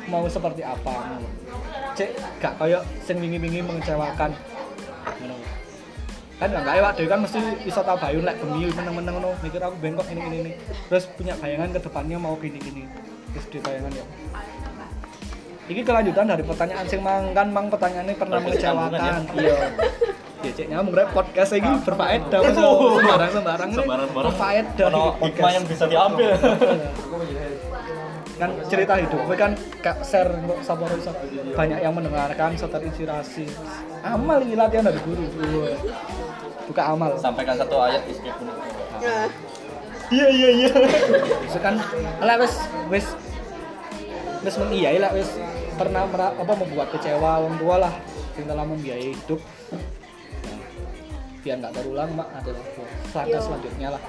mau 0.10 0.26
seperti 0.26 0.66
apa 0.66 1.22
cek 1.94 2.10
gak 2.42 2.54
kayak 2.58 2.82
sing 3.06 3.22
wingi-wingi 3.22 3.62
mengecewakan. 3.62 4.34
Ngono 5.22 5.36
kan 6.40 6.48
nggak 6.56 6.66
kayak 6.72 6.84
waktu 6.88 7.04
kan 7.12 7.20
mesti 7.20 7.40
iso 7.68 7.84
tau 7.84 8.00
bayun 8.00 8.24
lek 8.24 8.40
bengi 8.42 8.72
meneng-meneng 8.74 9.14
ngono. 9.22 9.32
Mikir 9.46 9.62
aku 9.62 9.76
bengkok 9.78 10.08
ini 10.10 10.22
ini 10.26 10.38
ini. 10.42 10.52
Terus 10.90 11.06
punya 11.14 11.38
bayangan 11.38 11.70
ke 11.76 11.80
depannya 11.86 12.18
mau 12.18 12.34
gini 12.42 12.58
gini. 12.58 12.84
Terus 13.36 13.46
di 13.54 13.60
bayangan 13.62 13.92
ya. 13.94 14.06
Ini 15.70 15.86
kelanjutan 15.86 16.26
dari 16.26 16.42
pertanyaan 16.42 16.86
sing 16.90 17.06
mang 17.06 17.30
kan 17.38 17.54
mang 17.54 17.70
pertanyaannya 17.70 18.18
pernah 18.18 18.42
mengecewakan. 18.42 18.90
sambungan 18.98 19.24
iya 19.38 19.58
ya 20.70 20.78
nyambung 20.78 20.94
rek 20.94 21.10
podcast 21.10 21.52
ini 21.58 21.82
berfaedah. 21.82 22.40
sembarang 22.46 23.32
sembarang. 23.34 23.70
Ini 23.70 23.78
Sembarang-sembarang. 23.82 24.30
berfaedah. 24.30 24.90
Hikmah 25.18 25.52
yang 25.52 25.66
bisa 25.66 25.84
diambil. 25.90 26.30
kan 28.40 28.56
cerita 28.72 28.96
hidup 28.96 29.20
gue 29.28 29.36
kan 29.36 29.52
kak 29.84 30.00
share 30.00 30.32
untuk 30.32 30.64
sabar 30.64 30.88
banyak 31.60 31.84
yang 31.84 31.92
mendengarkan 31.92 32.56
so 32.56 32.72
terinspirasi 32.72 33.52
amal 34.00 34.40
ini 34.40 34.56
latihan 34.56 34.88
dari 34.88 34.96
guru. 35.04 35.28
Buka 36.72 36.96
amal. 36.96 37.20
Sampaikan 37.20 37.60
satu 37.60 37.76
ayat 37.84 38.00
di. 38.08 38.16
Nah, 39.04 39.28
iya 40.08 40.28
iya 40.32 40.50
iya. 40.56 40.72
Kan 41.60 41.84
lah 42.24 42.40
wes 42.40 42.56
wes. 42.88 43.12
Wes 44.40 44.56
mengiyai 44.56 45.04
lah 45.04 45.12
wes. 45.12 45.36
Pernah 45.76 46.08
apa 46.08 46.54
membuat 46.56 46.96
kecewa 46.96 47.44
orang 47.44 47.60
tua 47.60 47.76
lah. 47.90 47.94
Yang 48.40 48.56
dalam 48.56 48.66
membiayai 48.72 49.12
hidup 49.20 49.42
biar 51.40 51.56
nggak 51.58 51.74
terulang 51.74 52.10
mak 52.14 52.28
adalah 52.36 52.64
langkah 53.16 53.26
Iya. 53.26 53.40
selanjutnya 53.40 53.88
lah. 53.96 54.02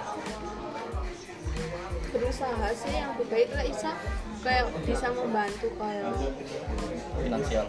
Berusaha 2.11 2.67
sih 2.75 2.91
yang 2.91 3.15
lebih 3.15 3.27
baik 3.31 3.49
lah 3.55 3.65
Isa. 3.65 3.93
Kayak 4.41 4.73
bisa 4.89 5.13
membantu 5.13 5.69
kayak 5.77 6.17
Finansial. 7.21 7.67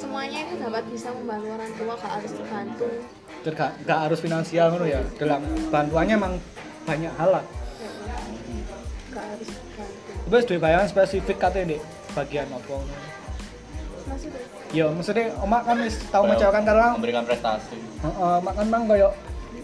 semuanya 0.00 0.38
itu 0.48 0.54
dapat 0.56 0.84
bisa 0.88 1.12
membantu 1.12 1.48
orang 1.52 1.72
tua 1.76 1.92
gak 1.92 2.12
harus 2.16 2.32
tergantung 2.32 2.94
Dan 3.44 3.52
nggak 3.52 3.72
nggak 3.84 3.98
harus 4.08 4.18
finansial 4.24 4.66
ngono 4.72 4.86
ya. 4.88 5.00
Dalam 5.20 5.44
bantuannya 5.68 6.14
emang 6.16 6.34
banyak 6.88 7.12
hal 7.14 7.30
lah. 7.36 7.44
Gak 9.12 9.24
harus 9.28 9.48
tergantung 9.52 10.24
Terus 10.26 10.44
duwe 10.48 10.58
bayangan 10.58 10.88
spesifik 10.88 11.36
katanya 11.36 11.76
di 11.76 11.78
bagian 12.10 12.48
apa? 12.48 12.64
Ngono. 12.66 12.96
Ya 14.74 14.86
maksudnya 14.90 15.30
omak 15.38 15.62
kan 15.62 15.76
wis 15.78 15.96
tau 16.10 16.26
mengecewakan 16.26 16.62
karena 16.66 16.86
memberikan 16.98 17.22
prestasi. 17.22 17.78
heeh 17.78 18.34
omak 18.42 18.54
kan 18.58 18.66
mang 18.66 18.84
koyo 18.90 19.14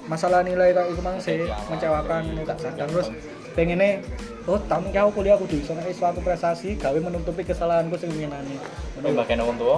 masalah 0.06 0.42
nilai 0.42 0.75
kayak 0.75 0.94
itu 0.94 1.02
mang 1.02 1.18
sih 1.18 1.47
mengecewakan 1.71 2.23
ngono 2.26 2.42
gak 2.42 2.59
sadar 2.59 2.87
terus 2.90 3.09
pengennya 3.54 4.02
oh 4.50 4.59
tamu 4.66 4.90
kau 4.90 5.11
kuliah 5.14 5.38
kudu 5.38 5.62
iso 5.62 5.75
nek 5.78 5.90
suatu 5.94 6.18
prestasi 6.25 6.75
gawe 6.75 6.99
menutupi 6.99 7.47
kesalahanku 7.47 7.94
sing 7.99 8.11
winginane. 8.11 8.59
Ini 8.99 9.14
bagian 9.14 9.42
orang 9.42 9.59
tua 9.59 9.76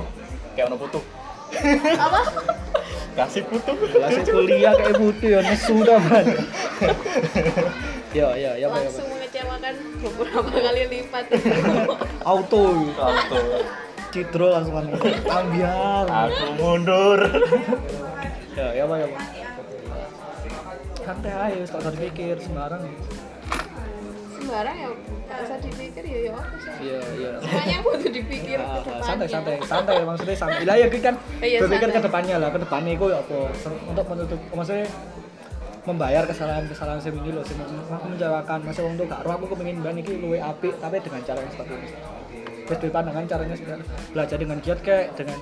kayak 0.57 0.73
ono 0.73 0.77
putu. 0.81 1.01
apa 2.01 2.21
Kasih 3.15 3.47
putu. 3.47 3.73
Kelas 3.95 4.27
kuliah 4.27 4.73
kayak 4.75 4.97
butuh 4.99 5.29
ya 5.29 5.41
nesu 5.45 5.77
dah 5.85 6.01
man. 6.01 6.27
Ya 8.15 8.31
ya 8.39 8.53
ya 8.55 8.67
ya. 8.67 8.69
langsung 8.71 9.11
mengecewakan 9.11 9.75
beberapa 9.99 10.51
kali 10.55 10.83
lipat 10.87 11.25
Auto 12.23 12.63
Auto. 12.95 13.39
Citro 14.15 14.47
langsung 14.55 14.75
kan. 14.79 14.87
Ambiar. 15.27 16.07
Aku 16.07 16.47
mundur. 16.55 17.19
Ya 18.55 18.71
ya 18.71 18.83
apa 18.87 18.95
ya 18.95 19.07
apa. 19.11 19.19
Santai 21.05 21.33
aja, 21.35 21.59
gak 21.67 21.81
usah 21.83 21.93
dipikir 21.93 22.37
sembarang. 22.39 22.83
sembarang 24.35 24.77
ya 24.77 24.89
gak 25.25 25.41
usah 25.41 25.57
dipikir 25.57 26.05
ya 26.05 26.19
ya 26.29 26.33
apa 26.37 26.57
sih 26.61 26.73
Iya 26.85 27.01
iya. 27.17 27.31
semuanya 27.41 27.79
butuh 27.81 28.11
dipikir 28.13 28.59
Ah, 28.61 28.65
ke 28.65 28.69
ah, 28.69 28.77
depannya. 28.77 29.05
santai 29.09 29.27
santai 29.33 29.55
santai 29.65 29.95
maksudnya 30.05 30.37
santai 30.37 30.63
lah 30.69 30.77
ya 30.77 30.87
kan 30.93 31.15
Iya, 31.41 31.59
berpikir 31.65 31.89
ke 31.89 32.01
depannya 32.05 32.37
lah 32.37 32.49
ke 32.53 32.61
depannya 32.61 32.93
itu 32.93 33.07
ya 33.09 33.19
apa 33.25 33.39
untuk 33.89 34.05
menutup 34.05 34.41
maksudnya 34.53 34.85
membayar 35.89 36.23
kesalahan-kesalahan 36.29 37.01
sing 37.01 37.17
ini 37.25 37.33
loh 37.33 37.41
aku 37.41 38.07
menjawabkan 38.13 38.59
masih 38.69 38.85
tuh 38.85 39.07
gak 39.09 39.21
roh 39.25 39.33
aku 39.33 39.47
kepengin 39.57 39.81
ban 39.81 39.97
iki 39.97 40.13
luwe 40.21 40.37
apik 40.37 40.77
tapi 40.77 41.01
dengan 41.01 41.21
cara 41.25 41.39
yang 41.41 41.53
seperti 41.53 41.73
ini 41.81 41.89
terus 42.65 42.79
dari 42.81 42.93
pandangan 42.93 43.25
caranya 43.29 43.55
sebenarnya 43.61 43.87
belajar 44.13 44.37
dengan 44.41 44.59
giat 44.65 44.79
kayak 44.81 45.07
dengan 45.17 45.39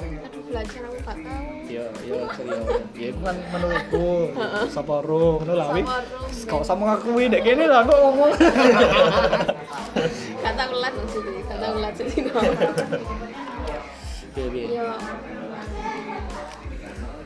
aduh 0.00 0.42
belajar 0.46 0.80
aku 0.86 0.98
gak 1.02 1.16
tahu 1.18 1.46
iya 1.66 1.84
iya 2.06 2.18
serius 2.38 2.66
ya 2.94 3.06
itu 3.10 3.20
kan 3.20 3.36
menurutku 3.50 4.08
sapa 4.70 4.96
roh 5.02 5.42
ngono 5.42 5.54
lah 5.58 5.68
wi 5.74 5.82
kau 6.46 6.62
sama 6.62 6.94
ngakui 6.94 7.26
dek 7.26 7.42
kene 7.42 7.66
lah 7.66 7.82
kok 7.82 7.98
ngomong 7.98 8.30
gak 10.40 10.54
tahu 10.54 10.72
lat 10.78 10.94
maksudnya 10.94 11.42
gak 11.50 11.58
tahu 11.58 11.76
lat 11.82 11.94
sih 11.98 12.06
iya 14.38 14.46
iya 14.54 14.66
ya 14.70 14.86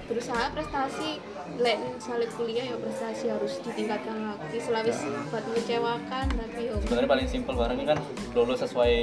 berusaha 0.05 0.45
prestasi. 0.53 1.11
Lain 1.55 1.81
misalnya 1.93 2.27
kuliah 2.35 2.65
ya 2.67 2.77
prestasi 2.77 3.29
harus 3.29 3.61
ditingkatkan 3.61 4.17
lagi. 4.17 4.59
Selalu 4.59 4.91
sempat 4.91 5.43
mengecewakan 5.45 6.25
tapi 6.27 6.61
ya 6.67 6.75
Sebenarnya 6.83 7.11
paling 7.11 7.27
simpel 7.29 7.55
barang 7.55 7.77
ini 7.77 7.87
kan 7.87 7.99
lulus 8.33 8.59
sesuai 8.65 8.95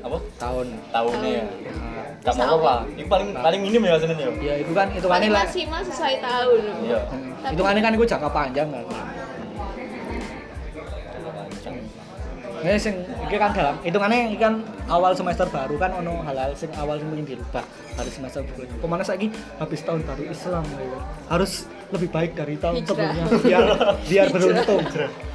apa? 0.00 0.18
tahun. 0.38 0.66
Tahunnya 0.90 1.30
ya. 1.30 1.44
Ah, 2.24 2.30
Gak 2.30 2.34
mau 2.40 2.56
apa. 2.58 2.74
Ini 2.88 3.04
paling 3.04 3.28
paling 3.36 3.60
minim 3.60 3.82
ya 3.84 3.94
sebenarnya. 3.98 4.28
ya. 4.40 4.54
Itu 4.62 4.72
kan 4.72 4.86
itu 4.90 5.06
kan 5.06 5.20
maksimal 5.24 5.80
sesuai 5.82 6.14
tahun. 6.22 6.60
Iya. 6.86 7.00
Tapi- 7.44 7.52
itu 7.52 7.62
kan 7.62 7.74
kan 7.76 7.92
itu 7.92 8.04
jangka 8.08 8.30
panjang 8.32 8.68
kan 8.72 8.84
ini 12.64 12.78
sing 12.78 12.94
iki 13.22 13.36
kan 13.36 13.52
dalam 13.52 13.76
itu 13.80 13.94
kan 13.94 14.08
ini 14.08 14.34
kan 14.34 14.54
awal 14.86 15.12
semester 15.12 15.44
baru 15.46 15.76
kan 15.76 15.92
ono 15.94 16.22
hal-hal 16.22 16.50
sing 16.52 16.72
awal 16.74 16.96
sing 16.96 17.12
ingin 17.12 17.36
dirubah 17.36 17.60
dari 17.92 18.08
semester 18.08 18.40
berikutnya 18.42 18.76
ke 18.76 18.86
mana 18.86 19.02
lagi 19.02 19.26
habis 19.56 19.80
tahun 19.80 20.00
baru 20.02 20.22
Islam 20.26 20.64
ya. 20.66 20.98
harus 21.28 21.52
lebih 21.90 22.08
baik 22.10 22.32
dari 22.34 22.56
tahun 22.56 22.74
Hijrah. 22.76 22.88
sebelumnya 22.88 23.24
biar 23.38 23.64
biar 24.02 24.26
beruntung 24.28 24.80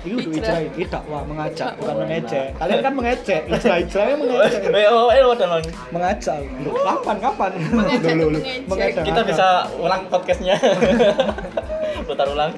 itu 0.01 0.27
udah 0.27 0.57
Hijrah. 0.59 0.59
itu 0.75 0.89
dakwah 0.89 1.21
mengajak 1.24 1.71
bukan 1.77 1.95
mengejek 2.03 2.48
kalian 2.57 2.79
kan 2.81 2.93
mengejek 2.93 3.41
hijrah 3.48 3.77
hijrahnya 3.77 4.15
mengejek 4.17 4.62
Eh, 4.69 4.88
oh, 4.88 5.07
eh, 5.09 5.21
udah 5.21 5.48
lang. 5.50 5.63
mengajak 5.89 6.39
Loh, 6.62 6.74
kapan 6.81 7.17
kapan 7.19 7.50
loh. 7.55 8.41
mengejek. 8.67 9.03
Kita 9.03 9.21
bisa 9.24 9.48
ulang 9.75 10.03
podcastnya. 10.07 10.55
Putar 12.07 12.27
ulang. 12.27 12.51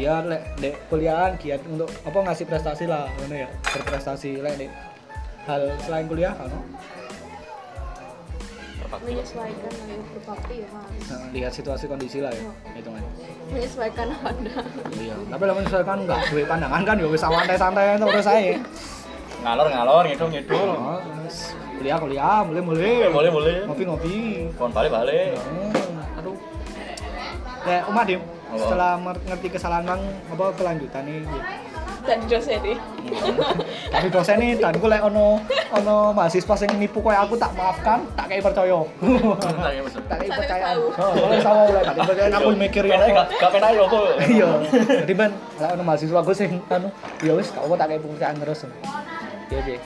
Giat 0.00 0.24
lek 0.24 0.42
dek 0.56 0.74
kuliahan 0.88 1.36
giat 1.36 1.60
untuk 1.68 1.92
apa 2.00 2.18
ngasih 2.24 2.48
prestasi 2.48 2.88
lah 2.88 3.04
ngono 3.20 3.36
ya 3.36 3.48
berprestasi 3.60 4.40
lek 4.40 4.54
dek. 4.56 4.70
Hal 5.44 5.60
selain 5.84 6.08
kuliah 6.08 6.32
kan 6.32 6.48
menyesuaikan 9.00 9.70
lah 9.70 9.86
ya 9.86 9.98
berbakti 10.02 10.54
ya 10.60 10.68
harus 10.68 11.04
Nah, 11.08 11.22
lihat 11.30 11.52
situasi 11.54 11.84
kondisi 11.86 12.18
lah 12.18 12.34
ya 12.34 12.42
itu 12.74 12.90
kan 12.90 13.02
menyesuaikan 13.48 14.06
anda 14.12 14.54
iya 14.98 15.14
tapi 15.30 15.42
lah 15.46 15.54
misalkan 15.56 15.98
nggak 16.04 16.20
duwe 16.28 16.42
pandangan 16.44 16.82
kan 16.82 16.96
ya 16.98 17.06
wis 17.06 17.22
santai-santai 17.22 17.96
terus 17.96 18.26
saya 18.26 18.58
Ngalor 19.40 19.72
ngalor 19.72 20.04
ngidul 20.04 20.28
ngidul. 20.28 20.68
oh, 20.76 21.00
wis 21.24 21.56
kuliah 21.78 21.96
kuliah 21.96 22.38
mulai 22.44 22.60
mulai 22.60 22.92
Boleh 23.08 23.30
boleh. 23.32 23.56
ngopi 23.64 23.84
ngopi 23.88 24.14
Kon 24.60 24.68
balik 24.68 24.92
balik. 24.92 25.32
Hmm, 25.38 26.18
aduh. 26.20 26.36
Ya 27.64 27.86
Umat 27.88 28.04
Dim? 28.04 28.20
Setelah 28.52 28.96
mer- 28.96 29.22
ngerti 29.22 29.48
kesalahan 29.50 29.84
bang 29.84 30.02
apa 30.28 30.44
kelanjutan 30.54 31.02
nih 31.04 31.22
gitu. 31.22 31.38
dan 32.00 32.16
dosen 32.24 32.58
ini. 32.64 32.74
Tapi 33.92 34.06
dosen 34.08 34.36
nih 34.40 34.56
dan 34.56 34.72
gue 34.72 34.88
lek 34.88 35.04
ono 35.04 35.36
ono 35.70 35.96
mahasiswa 36.10 36.54
sing 36.56 36.70
nipu 36.74 36.98
kayak 36.98 37.28
aku 37.28 37.36
tak 37.36 37.52
maafkan 37.52 38.00
tak 38.16 38.26
kayak 38.26 38.42
percaya. 38.42 38.80
Tak 40.08 40.16
kayak 40.18 40.32
percaya. 40.32 40.66
Oh 40.80 41.12
kalau 41.12 41.36
sama 41.38 41.60
oleh 41.68 41.82
tak 41.84 41.94
percaya 42.00 42.32
aku 42.32 42.50
mikir 42.56 42.84
ya. 42.88 42.98
Gak 43.04 43.26
gak 43.36 43.50
pernah 43.52 43.70
yo 43.70 43.84
aku. 43.84 44.00
iya. 44.32 44.48
Jadi 45.04 45.12
ben 45.12 45.30
lek 45.60 45.70
ono 45.76 45.82
mahasiswa 45.84 46.18
gue 46.24 46.34
sing 46.34 46.50
anu 46.66 46.88
ya 47.20 47.32
wis 47.36 47.52
apa 47.52 47.74
tak 47.76 47.86
kayak 47.92 48.00
percayaan 48.00 48.36
terus. 48.40 48.60
Iya 49.52 49.60
iya 49.60 49.78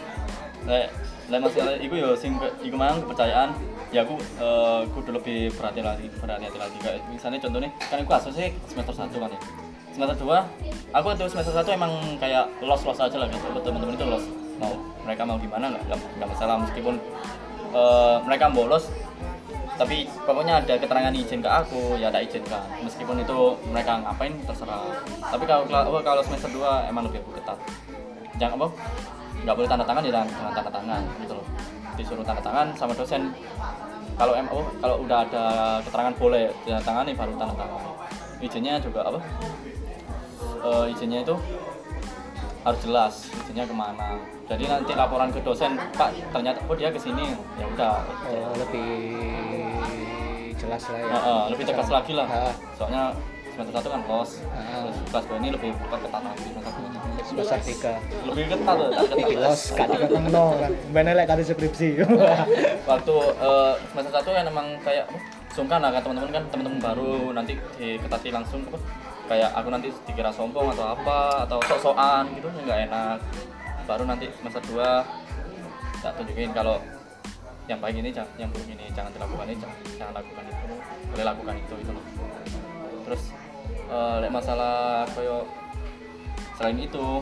Lek 0.64 0.86
lek 1.24 1.40
masalah 1.42 1.74
iku 1.76 1.94
yo 1.98 2.08
sing 2.14 2.32
iku 2.62 2.76
mang 2.78 3.02
kepercayaan 3.02 3.50
ya 3.94 4.02
aku 4.02 4.18
eh, 4.18 4.80
kudu 4.90 5.10
lebih 5.14 5.54
berhati 5.54 5.80
lagi 5.86 6.06
berhati-hati 6.18 6.58
lagi. 6.58 6.76
Kayak 6.82 6.98
misalnya 7.06 7.38
contohnya 7.38 7.70
kan 7.78 7.96
aku 8.02 8.12
asesnya 8.18 8.50
semester 8.66 8.94
1 8.98 9.14
kan 9.14 9.30
ya. 9.30 9.40
Semester 9.94 10.16
2 10.26 10.98
aku 10.98 11.06
itu 11.14 11.24
semester 11.30 11.54
1 11.54 11.78
emang 11.78 11.92
kayak 12.18 12.50
los 12.58 12.82
los 12.82 12.98
aja 12.98 13.14
lah 13.14 13.30
gitu 13.30 13.46
teman-teman 13.62 13.94
itu 13.94 14.06
los. 14.10 14.24
Mau 14.58 14.74
mereka 15.06 15.22
mau 15.22 15.38
gimana 15.38 15.70
nggak 15.70 15.82
nggak- 16.18 16.30
masalah. 16.34 16.58
Meskipun 16.66 16.98
eh, 17.70 18.16
mereka 18.26 18.50
bolos 18.50 18.90
tapi 19.74 20.06
pokoknya 20.22 20.62
ada 20.62 20.78
keterangan 20.78 21.10
izin 21.10 21.42
ke 21.42 21.50
aku 21.50 21.98
ya 21.98 22.06
tak 22.06 22.30
izinkan 22.30 22.62
meskipun 22.86 23.18
itu 23.22 23.38
mereka 23.70 24.02
ngapain 24.02 24.34
terserah. 24.42 24.90
Tapi 25.22 25.46
kalau 25.46 26.02
kalau 26.02 26.22
semester 26.26 26.50
2 26.50 26.90
emang 26.90 27.06
lebih 27.06 27.22
ketat. 27.30 27.58
Jangan 28.42 28.58
apa? 28.58 28.66
Nggak 29.46 29.54
boleh 29.54 29.68
tanda 29.70 29.86
tangan 29.86 30.02
ya 30.02 30.26
tanda 30.50 30.70
tangan 30.74 31.02
gitu 31.22 31.34
loh 31.38 31.43
disuruh 31.94 32.24
tanda 32.26 32.42
tangan 32.42 32.74
sama 32.76 32.92
dosen. 32.94 33.30
Kalau 34.14 34.32
em 34.38 34.46
oh, 34.50 34.62
kalau 34.78 35.02
udah 35.02 35.26
ada 35.26 35.44
keterangan 35.82 36.14
boleh 36.14 36.50
tanda 36.62 36.82
tangan 36.82 37.04
nih 37.06 37.16
baru 37.18 37.32
tanda 37.34 37.54
tangan. 37.58 37.82
Izinnya 38.38 38.78
juga 38.78 39.00
apa? 39.06 39.20
Eh, 40.64 40.92
izinnya 40.94 41.20
itu 41.24 41.36
harus 42.64 42.80
jelas 42.80 43.14
izinnya 43.44 43.64
ke 43.68 43.74
mana. 43.74 44.16
Jadi 44.44 44.64
nanti 44.68 44.92
laporan 44.92 45.32
ke 45.32 45.40
dosen 45.40 45.76
pak 45.96 46.12
ternyata 46.30 46.60
oh 46.68 46.76
dia 46.76 46.92
ke 46.92 47.00
sini 47.00 47.34
ya 47.58 47.66
udah. 47.68 48.04
Oh, 48.30 48.52
lebih 48.60 48.90
jelas 50.54 50.82
lah 50.88 50.98
ya. 51.00 51.06
Ya, 51.08 51.18
eh, 51.18 51.44
lebih 51.56 51.64
tegas 51.68 51.88
lagi 51.90 52.12
lah. 52.14 52.26
Soalnya 52.78 53.12
semester 53.54 53.74
satu 53.78 53.88
kan 53.94 54.02
Ha. 54.04 54.20
terus 54.84 54.98
kelas 55.10 55.24
dua 55.30 55.36
ini 55.38 55.48
lebih 55.54 55.70
ketat 55.78 56.22
lagi 56.26 56.46
semester 56.50 56.72
dua. 56.74 56.90
semester 57.24 57.58
tiga 57.62 57.92
lebih 58.26 58.44
ketat 58.50 58.74
loh 58.74 58.88
ketat. 58.90 59.16
iki 59.22 59.34
los 59.38 59.62
gak 59.72 59.86
dikekengno 59.94 60.46
kan 60.58 60.72
ben 60.90 61.08
lek 61.14 61.26
kate 61.30 61.42
skripsi 61.46 61.88
waktu 62.90 63.16
eh, 63.38 63.72
semester 63.94 64.12
satu 64.12 64.28
kan 64.34 64.44
emang 64.50 64.66
kayak 64.82 65.06
sungkan 65.54 65.78
lah 65.78 65.90
kan 65.94 66.02
teman-teman 66.02 66.30
kan 66.34 66.44
teman-teman 66.50 66.80
baru 66.82 67.12
nanti 67.30 67.54
diketati 67.78 68.28
langsung 68.34 68.66
apa 68.66 68.78
kayak 69.24 69.50
aku 69.56 69.68
nanti 69.70 69.88
dikira 70.04 70.34
sombong 70.34 70.74
atau 70.74 70.92
apa 70.92 71.48
atau 71.48 71.58
sok-sokan 71.64 72.28
gitu 72.36 72.50
nggak 72.50 72.90
enak 72.90 73.18
baru 73.86 74.04
nanti 74.04 74.26
semester 74.36 74.60
2 74.68 74.82
tak 76.04 76.12
tunjukin 76.20 76.52
kalau 76.52 76.76
yang 77.64 77.80
baik 77.80 77.96
ini 77.96 78.12
yang 78.12 78.48
buruk 78.52 78.68
ini 78.68 78.92
jangan 78.92 79.08
dilakukan 79.16 79.48
ini 79.48 79.56
jangan, 79.56 79.76
jangan 79.96 80.14
lakukan 80.20 80.44
itu 80.44 80.66
boleh 81.08 81.24
lakukan 81.24 81.54
itu 81.56 81.74
itu 81.80 81.90
loh 81.96 82.04
terus 83.08 83.22
eh 83.90 84.16
lek 84.24 84.32
masalah 84.32 85.04
koyo 85.12 85.44
selain 86.56 86.78
itu 86.80 87.20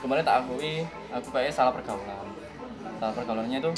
kemarin 0.00 0.24
tak 0.24 0.44
akui 0.44 0.84
aku 1.12 1.28
kayaknya 1.32 1.52
salah 1.52 1.72
pergaulan 1.74 2.26
salah 3.00 3.12
pergaulannya 3.12 3.58
itu 3.60 3.72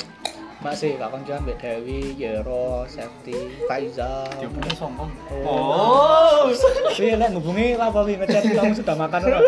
masih 0.57 0.96
gak 0.96 1.12
koncoan 1.12 1.44
Mbak 1.44 1.59
Dewi, 1.61 2.16
Yero, 2.16 2.88
Septi, 2.88 3.61
Faiza. 3.68 4.24
dihubungi 4.40 4.72
sombong 4.72 5.12
Oh. 5.44 6.48
Iya, 6.96 7.20
nek 7.20 7.37
ngubungi 7.37 7.76
apa 7.76 8.00
wi 8.02 8.16
ngechat 8.16 8.57
kamu 8.57 8.72
sudah 8.72 8.96
makan 8.96 9.20
ora? 9.29 9.38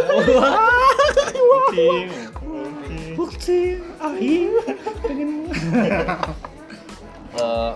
Ting. 1.72 2.12
Bukti, 3.18 3.80
ahi, 3.98 4.52
pengen. 5.02 5.48
Eh, 7.34 7.70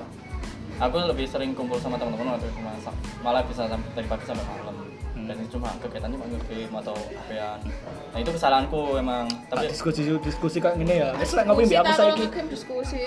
aku 0.83 0.97
lebih 1.07 1.25
sering 1.25 1.55
kumpul 1.55 1.79
sama 1.79 1.95
teman-teman 1.95 2.35
waktu 2.35 2.47
itu 2.47 2.61
masak 2.61 2.95
malah 3.23 3.43
bisa 3.43 3.65
sampai 3.65 3.91
dari 3.95 4.07
pagi 4.07 4.25
sampai 4.27 4.43
malam. 4.45 4.77
Dan 5.23 5.39
itu 5.39 5.55
cuma 5.55 5.71
kegiatannya 5.79 6.19
cuma 6.19 6.27
game 6.27 6.75
atau 6.75 6.99
HP-an 6.99 7.59
nah 8.13 8.19
itu 8.19 8.31
kesalahanku 8.35 8.99
emang. 8.99 9.25
Tapi 9.47 9.71
diskusi 9.71 10.03
diskusi 10.19 10.59
kayak 10.59 10.77
gini 10.77 10.99
ya. 10.99 11.15
Wis 11.15 11.31
lek 11.33 11.47
ngopi 11.47 11.71
aku 11.71 11.87
kalau 11.87 11.95
saiki. 11.95 12.25
diskusi 12.51 13.03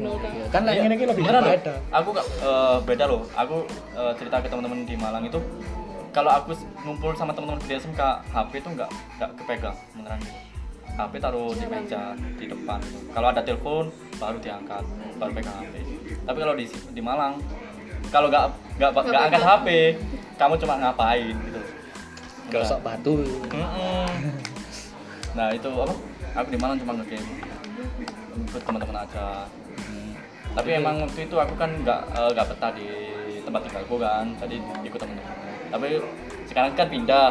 no 0.00 0.16
kan. 0.16 0.32
Kan 0.48 0.60
lek 0.64 0.72
Iya, 0.72 0.80
ngene 0.82 0.94
iki 0.96 1.06
lebih 1.06 1.22
beda. 1.22 1.72
aku 1.92 2.08
gak- 2.10 2.28
eh, 2.40 2.78
beda 2.82 3.04
loh. 3.04 3.22
Aku 3.36 3.56
eh, 3.68 4.12
cerita 4.16 4.40
ke 4.40 4.48
teman-teman 4.48 4.82
di 4.82 4.96
Malang 4.96 5.22
itu 5.22 5.38
kalau 6.10 6.32
aku 6.32 6.56
ngumpul 6.82 7.12
sama 7.12 7.36
teman-teman 7.36 7.60
di 7.62 7.74
SMK 7.74 8.00
HP 8.26 8.52
itu 8.58 8.68
nggak 8.72 8.90
nggak 9.20 9.30
kepegang 9.36 9.76
beneran 9.92 10.18
gitu. 10.18 10.40
HP 10.92 11.12
taruh 11.18 11.52
di 11.52 11.64
meja 11.64 12.02
di 12.36 12.44
depan 12.44 12.76
gitu. 12.84 13.00
kalau 13.12 13.28
ada 13.28 13.40
telepon 13.40 13.88
baru 14.20 14.36
diangkat 14.36 14.84
baru 15.16 15.32
pegang 15.32 15.56
HP 15.64 15.74
tapi 16.22 16.38
kalau 16.40 16.54
di 16.54 16.66
di 16.70 17.02
Malang 17.02 17.40
kalau 18.12 18.28
nggak 18.28 18.46
nggak 18.76 18.90
nggak 18.92 19.22
angkat 19.30 19.42
HP 19.42 19.66
kamu 20.36 20.54
cuma 20.58 20.74
ngapain 20.80 21.34
gitu. 21.34 21.60
Gosok 22.52 22.78
batu. 22.84 23.14
Nah 25.32 25.48
itu 25.54 25.68
apa? 25.72 25.94
Aku 26.42 26.48
di 26.52 26.58
Malang 26.60 26.76
cuma 26.76 26.92
ngegame. 26.98 27.40
Ikut 28.48 28.62
teman-teman 28.64 29.06
aja. 29.06 29.46
Hmm. 29.72 30.12
tapi 30.52 30.76
emang 30.76 31.00
waktu 31.00 31.24
itu 31.24 31.32
aku 31.40 31.56
kan 31.56 31.72
nggak 31.80 32.00
eh, 32.12 32.30
nggak 32.36 32.46
betah 32.52 32.70
di 32.76 32.84
tempat 33.40 33.64
tinggalku 33.64 33.96
kan 33.96 34.28
jadi 34.36 34.56
ikut 34.84 34.98
teman-teman. 35.00 35.36
Tapi 35.72 35.88
sekarang 36.48 36.70
kan 36.76 36.88
pindah. 36.92 37.28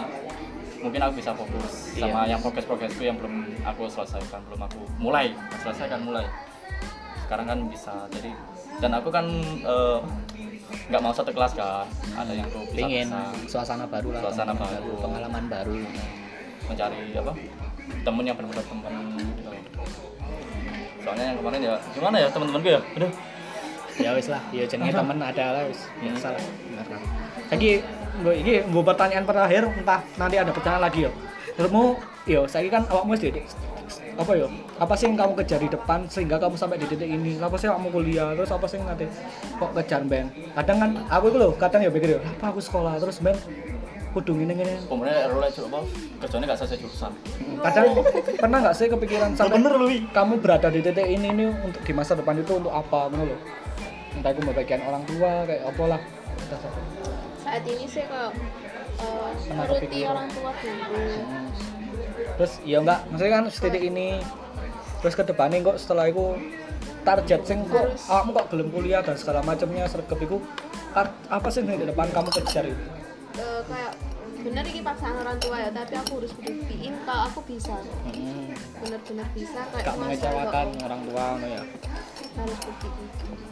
Mungkin 0.82 0.98
aku 0.98 1.22
bisa 1.22 1.30
fokus 1.38 1.94
sama 1.94 2.26
yang 2.26 2.41
progres-progresku 2.41 3.06
yang 3.06 3.13
belum 3.13 3.54
aku 3.62 3.86
selesaikan 3.86 4.41
belum 4.50 4.65
aku 4.65 4.82
mulai 4.98 5.30
selesaikan 5.62 6.02
mulai. 6.02 6.26
Sekarang 7.22 7.46
kan 7.46 7.60
bisa 7.70 8.10
jadi 8.10 8.34
dan 8.82 8.91
aku 8.98 9.10
kan 9.13 9.26
eh, 9.62 10.00
nggak 10.89 11.02
mau 11.02 11.13
satu 11.13 11.32
kelas 11.32 11.54
kan 11.54 11.86
ada 12.17 12.34
yang 12.34 12.50
tuh 12.50 12.65
bisa 12.74 13.32
suasana 13.48 13.86
baru 13.88 14.12
lah. 14.12 14.22
Suasana 14.28 14.52
pengalaman 14.58 14.82
baru. 14.82 14.94
pengalaman 15.00 15.44
baru. 15.48 15.78
mencari 16.62 17.12
apa 17.20 17.34
temen 18.08 18.24
yang 18.24 18.36
benar-benar 18.38 18.63
temen 18.63 18.94
gitu. 19.28 19.52
soalnya 21.04 21.26
yang 21.34 21.38
kemarin 21.44 21.60
ya 21.60 21.76
gimana 21.91 22.15
ya 22.15 22.28
teman-temanku 22.32 22.70
ya 22.72 22.82
aduh 22.96 23.12
Ya 24.00 24.15
wis 24.15 24.32
lah, 24.32 24.39
ya 24.56 24.63
jenenge 24.63 24.96
temen 24.96 25.20
ada 25.20 25.46
lah 25.52 25.63
wis. 25.67 25.84
Hmm. 25.84 26.15
Biasa 26.15 26.28
lah. 26.32 26.41
Bener 26.41 26.88
lah. 26.88 27.02
Lagi 27.52 27.72
nggo 28.22 28.32
iki 28.34 28.54
nggo 28.72 28.82
pertanyaan 28.88 29.26
terakhir 29.28 29.63
entah 29.67 30.00
nanti 30.15 30.36
ada 30.39 30.52
pertanyaan 30.56 30.84
lagi 30.88 31.00
ya. 31.06 31.12
Terusmu 31.60 32.00
yo 32.24 32.48
saiki 32.48 32.72
kan 32.72 32.88
awakmu 32.88 33.20
di 33.20 33.44
apa 34.17 34.32
yo? 34.36 34.47
Apa 34.82 34.93
sih 34.97 35.08
yang 35.08 35.17
kamu 35.19 35.34
kejar 35.43 35.60
di 35.62 35.69
depan 35.71 36.00
sehingga 36.10 36.36
kamu 36.41 36.56
sampai 36.58 36.78
di 36.82 36.88
titik 36.89 37.08
ini? 37.08 37.38
Apa 37.39 37.56
sih 37.56 37.67
awakmu 37.71 37.89
kuliah? 37.93 38.34
Terus 38.36 38.52
apa 38.52 38.65
sih 38.67 38.78
yang 38.82 38.88
nanti 38.91 39.06
kok 39.60 39.71
kejar 39.78 40.02
ben? 40.08 40.28
Kadang 40.58 40.78
kan 40.80 40.91
aku 41.08 41.26
itu 41.32 41.38
loh, 41.39 41.52
kadang 41.56 41.82
ya 41.86 41.91
pikir 41.91 42.17
yo, 42.17 42.19
apa 42.19 42.52
aku 42.52 42.60
sekolah 42.60 43.00
terus 43.00 43.24
ben 43.24 43.38
kudu 44.12 44.36
ngene 44.36 44.54
ngene. 44.60 44.76
kemudian 44.91 45.32
role 45.32 45.47
apa 45.47 45.80
kerjanya 46.19 46.45
nggak 46.52 46.60
selesai 46.60 46.78
jurusan 46.84 47.12
Kadang 47.63 47.86
pernah 48.36 48.58
nggak 48.60 48.76
sih 48.76 48.88
kepikiran 48.91 49.30
sampai 49.39 49.56
bener 49.56 49.74
lu 49.80 49.88
kamu 50.12 50.34
berada 50.43 50.67
di 50.67 50.84
titik 50.84 51.08
ini 51.08 51.32
ini 51.32 51.45
untuk 51.47 51.80
di 51.80 51.93
masa 51.95 52.19
depan 52.19 52.36
itu 52.43 52.60
untuk 52.60 52.74
apa 52.76 53.08
ngono 53.08 53.32
loh. 53.32 53.39
Entah 54.19 54.36
itu 54.36 54.41
bagian 54.43 54.84
orang 54.84 55.04
tua 55.08 55.47
kayak 55.47 55.63
apa 55.63 55.84
lah. 55.88 56.02
Saat 57.39 57.63
ini 57.63 57.86
sih 57.88 58.04
kok 58.04 58.36
eh, 59.00 59.30
Pernah 59.47 59.63
menuruti 59.63 60.00
orang 60.04 60.28
tua 60.36 60.52
dulu 60.60 61.15
terus 62.38 62.54
ya 62.64 62.78
enggak 62.82 63.00
maksudnya 63.10 63.32
kan 63.34 63.44
setitik 63.50 63.84
ini. 63.84 64.22
Terus 65.02 65.18
ke 65.18 65.24
depannya 65.26 65.66
kok 65.66 65.78
setelah 65.82 66.06
itu 66.14 66.38
target 67.02 67.42
sing 67.42 67.66
kok 67.66 67.98
awakmu 68.06 68.38
kok 68.38 68.48
gelem 68.54 68.70
kuliah 68.70 69.02
dan 69.02 69.18
segala 69.18 69.42
macamnya 69.42 69.90
sergap 69.90 70.22
itu 70.22 70.38
apa 71.32 71.48
sih 71.50 71.66
yang 71.66 71.82
di 71.82 71.90
depan 71.90 72.06
kamu 72.14 72.30
kejar 72.30 72.70
itu? 72.70 72.84
Eh, 73.42 73.62
kayak 73.66 73.94
bener 74.42 74.66
ini 74.66 74.82
paksaan 74.82 75.16
orang 75.22 75.38
tua 75.42 75.58
ya 75.58 75.70
tapi 75.74 75.94
aku 75.98 76.12
harus 76.22 76.34
buktiin 76.38 76.94
kalau 77.06 77.24
aku 77.30 77.40
bisa. 77.50 77.74
Hmm. 77.82 78.54
bener-bener 78.82 79.28
bisa 79.38 79.62
kayak 79.70 79.86
gak 79.86 79.98
mengecewakan 79.98 80.68
orang 80.82 81.02
tua 81.06 81.26
no 81.38 81.48
ya? 81.50 81.64
Harus 82.38 82.60
buktiin 82.62 83.51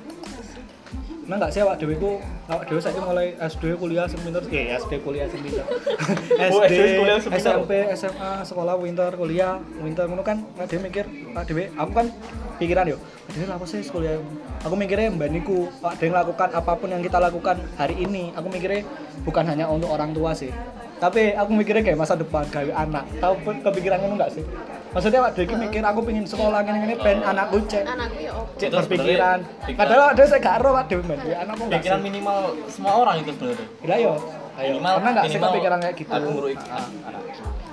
Nah 1.29 1.37
enggak 1.37 1.53
sih 1.53 1.61
awak 1.61 1.77
dhewe 1.77 1.93
ku 1.93 2.17
awak 2.49 2.65
dhewe 2.65 2.81
saiki 2.81 2.97
mulai 3.05 3.37
SD 3.37 3.77
kuliah 3.77 4.09
sing 4.09 4.17
pinter. 4.25 4.41
Ya 4.49 4.81
SD 4.81 4.97
kuliah 5.05 5.29
pinter. 5.29 5.61
Oh, 6.49 6.65
SD 6.65 6.97
kuliah 6.97 7.17
sing 7.21 7.29
pinter. 7.29 7.53
SMP, 7.61 7.71
SMA, 7.93 8.31
sekolah 8.41 8.73
winter, 8.81 9.13
kuliah, 9.13 9.61
winter 9.77 10.09
ngono 10.09 10.25
kan 10.25 10.41
awak 10.57 10.65
dhewe 10.73 10.89
mikir 10.89 11.05
awak 11.37 11.45
dhewe 11.45 11.69
aku 11.77 11.91
kan 11.93 12.07
pikiran 12.57 12.89
yo. 12.89 12.97
Dhewe 13.29 13.45
apa 13.45 13.61
sih 13.69 13.85
kuliah? 13.85 14.17
Aku 14.65 14.73
mikirnya 14.73 15.13
mbak 15.13 15.29
niku 15.29 15.69
awak 15.85 16.01
dhewe 16.01 16.17
lakukan 16.17 16.49
apa 16.49 16.71
pun 16.73 16.89
yang 16.89 17.05
kita 17.05 17.21
lakukan 17.21 17.61
hari 17.77 17.93
ini, 18.01 18.33
aku 18.33 18.49
mikirnya 18.49 18.81
bukan 19.21 19.45
hanya 19.45 19.69
untuk 19.69 19.93
orang 19.93 20.09
tua 20.17 20.33
sih. 20.33 20.49
Tapi 20.97 21.37
aku 21.37 21.53
mikirnya 21.53 21.85
kayak 21.85 21.95
masa 22.01 22.17
depan, 22.17 22.43
gawe 22.49 22.73
anak. 22.73 23.05
Tahu 23.21 23.33
kepikiran 23.61 24.01
ngono 24.01 24.17
enggak 24.17 24.33
sih? 24.33 24.43
Maksudnya 24.89 25.19
dhewe 25.27 25.43
iki 25.43 25.55
mikir 25.55 25.81
aku 25.81 25.99
pengen 26.01 26.25
sekolah 26.25 26.59
ngene-ngene 26.59 26.95
ben 26.97 27.17
anakku 27.21 27.61
cek 27.63 27.85
anakku 27.85 28.17
ya 28.17 28.31
opo 28.33 28.51
cek 28.57 28.67
Itu 28.67 28.75
berpikiran. 28.79 29.39
Padahal 29.77 30.03
ada 30.09 30.23
saya 30.25 30.39
gak 30.39 30.55
ero 30.57 30.69
Pak 30.71 30.83
Dewi 30.87 31.03
men. 31.05 31.19
Ya, 31.23 31.37
anak 31.41 31.53
nggak 31.55 31.69
pikiran 31.77 31.99
minimal 32.01 32.37
semua 32.65 32.93
orang 32.97 33.15
itu 33.19 33.31
sebenarnya 33.31 33.65
Gila 33.79 33.95
yo. 33.99 34.13
Ayo. 34.55 34.71
Minimal- 34.73 34.95
Pernah 34.97 35.11
nggak 35.13 35.25
sih 35.25 35.39
kepikiran 35.39 35.77
kayak 35.79 35.95
gitu? 35.95 36.11
aku 36.11 36.27
ngurui 36.27 36.55
anak 36.57 37.21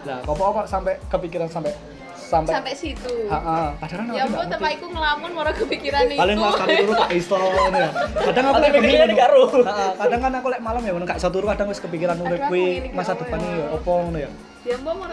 Lah, 0.07 0.19
kok 0.23 0.35
kok 0.37 0.67
sampai 0.69 0.93
kepikiran 1.09 1.49
sampai 1.49 1.73
sampai 2.17 2.53
sampai 2.53 2.75
situ 2.75 3.11
Heeh. 3.27 3.67
Padahal 3.75 4.07
ya 4.09 4.23
aku 4.25 4.45
tempat 4.47 4.71
iku 4.73 4.87
ngelamun 4.89 5.31
mau 5.33 5.45
kepikiran 5.47 6.03
itu 6.07 6.19
Paling 6.19 6.37
mas 6.37 6.55
kali 6.55 6.73
turu 6.77 6.93
tak 6.93 7.11
iso 7.13 7.35
ngono 7.35 7.79
ya. 7.81 7.91
Kadang 8.27 8.45
aku 8.45 8.59
lek 8.59 8.71
mikirnya 8.73 8.99
bengi 8.99 9.11
di 9.11 9.17
karo. 9.17 9.43
Heeh, 9.57 9.91
kadang 9.97 10.21
kan 10.21 10.33
aku 10.37 10.49
lek 10.51 10.61
malam 10.61 10.83
ya 10.83 10.93
ngono 10.93 11.05
gak 11.07 11.19
iso 11.19 11.29
turu 11.31 11.47
kadang 11.49 11.67
wis 11.67 11.81
kepikiran 11.81 12.19
urip 12.19 12.41
kuwi 12.47 12.65
masa 12.93 13.15
depan 13.15 13.41
iki 13.41 13.57
ya 13.57 13.67
opo 13.73 13.91
ngono 14.05 14.19
ya. 14.21 14.31
Ya 14.67 14.77
mbak 14.83 14.95
mau 14.99 15.07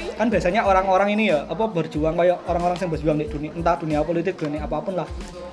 iki 0.00 0.08
kan 0.16 0.26
biasanya 0.32 0.60
orang-orang 0.64 1.08
ini 1.12 1.28
ya 1.28 1.44
apa 1.44 1.68
berjuang 1.68 2.16
kayak 2.16 2.40
orang-orang 2.48 2.76
yang 2.80 2.90
berjuang 2.90 3.16
di 3.20 3.26
dunia 3.28 3.50
entah 3.52 3.76
dunia 3.76 4.00
politik 4.00 4.40
dunia 4.40 4.64
apa 4.64 4.80
pun 4.80 4.96
lah. 4.96 5.08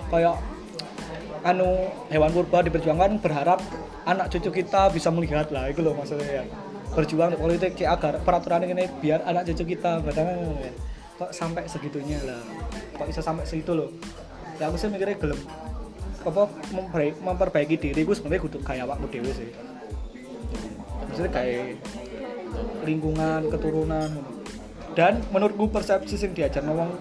Kayak 0.08 0.40
anu 1.44 1.92
hewan 2.08 2.32
purba 2.32 2.64
diperjuangkan 2.64 3.20
berharap 3.20 3.60
anak 4.08 4.32
cucu 4.32 4.64
kita 4.64 4.88
bisa 4.96 5.12
melihat 5.12 5.52
lah 5.52 5.68
itu 5.68 5.84
loh 5.84 5.92
maksudnya 5.92 6.42
ya. 6.42 6.44
Berjuang 6.96 7.36
di 7.36 7.38
politik 7.40 7.76
kayak 7.76 7.92
agar 8.00 8.14
peraturan 8.24 8.64
ini 8.64 8.88
biar 9.04 9.28
anak 9.28 9.52
cucu 9.52 9.76
kita 9.76 10.00
padahal 10.00 10.56
ya. 10.60 10.72
kok 11.20 11.32
sampai 11.36 11.68
segitunya 11.68 12.18
lah. 12.24 12.42
Kok 12.96 13.08
bisa 13.12 13.22
sampai 13.22 13.44
segitu 13.44 13.76
loh. 13.76 13.92
Ya 14.56 14.72
aku 14.72 14.80
sih 14.80 14.88
mikirnya 14.88 15.20
gelem. 15.20 15.40
Apa 16.22 16.48
memperbaiki, 16.70 17.18
memperbaiki 17.18 17.76
diri 17.82 18.02
gue 18.06 18.16
sebenarnya 18.16 18.42
kudu 18.46 18.58
kayak 18.62 18.86
awakmu 18.88 19.10
dewe 19.10 19.32
sih. 19.34 19.50
Maksudnya 21.10 21.32
kayak 21.34 21.82
lingkungan 22.84 23.48
keturunan. 23.52 24.10
Dan 24.92 25.24
menurutku 25.32 25.72
persepsi 25.72 26.20
sing 26.20 26.36
diajar 26.36 26.64
wong 26.68 26.92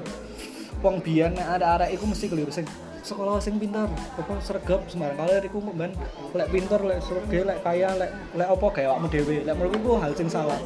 wong 0.80 1.02
biyen 1.02 1.34
nek 1.34 1.58
arek-arek 1.58 1.90
iku 1.98 2.04
mesti 2.06 2.26
keliru. 2.30 2.52
Sing 2.54 2.66
sekolah 3.00 3.40
sing 3.40 3.56
pintar 3.56 3.88
apa 3.90 4.32
sregep 4.44 4.84
sembarang 4.86 5.16
kali 5.16 5.48
iku 5.48 5.58
men 5.72 5.90
lek 6.36 6.48
pintar 6.52 6.84
lek 6.84 7.00
sregep 7.00 7.48
lek 7.48 7.58
kaya 7.64 7.96
lek 7.96 8.10
lek 8.36 8.48
apa 8.48 8.66
kayak 8.70 8.88
awakmu 8.94 9.08
dhewe. 9.10 9.36
Lek 9.42 9.54
menurutku 9.58 9.98
hal 9.98 10.12
sing 10.14 10.28
salah 10.30 10.60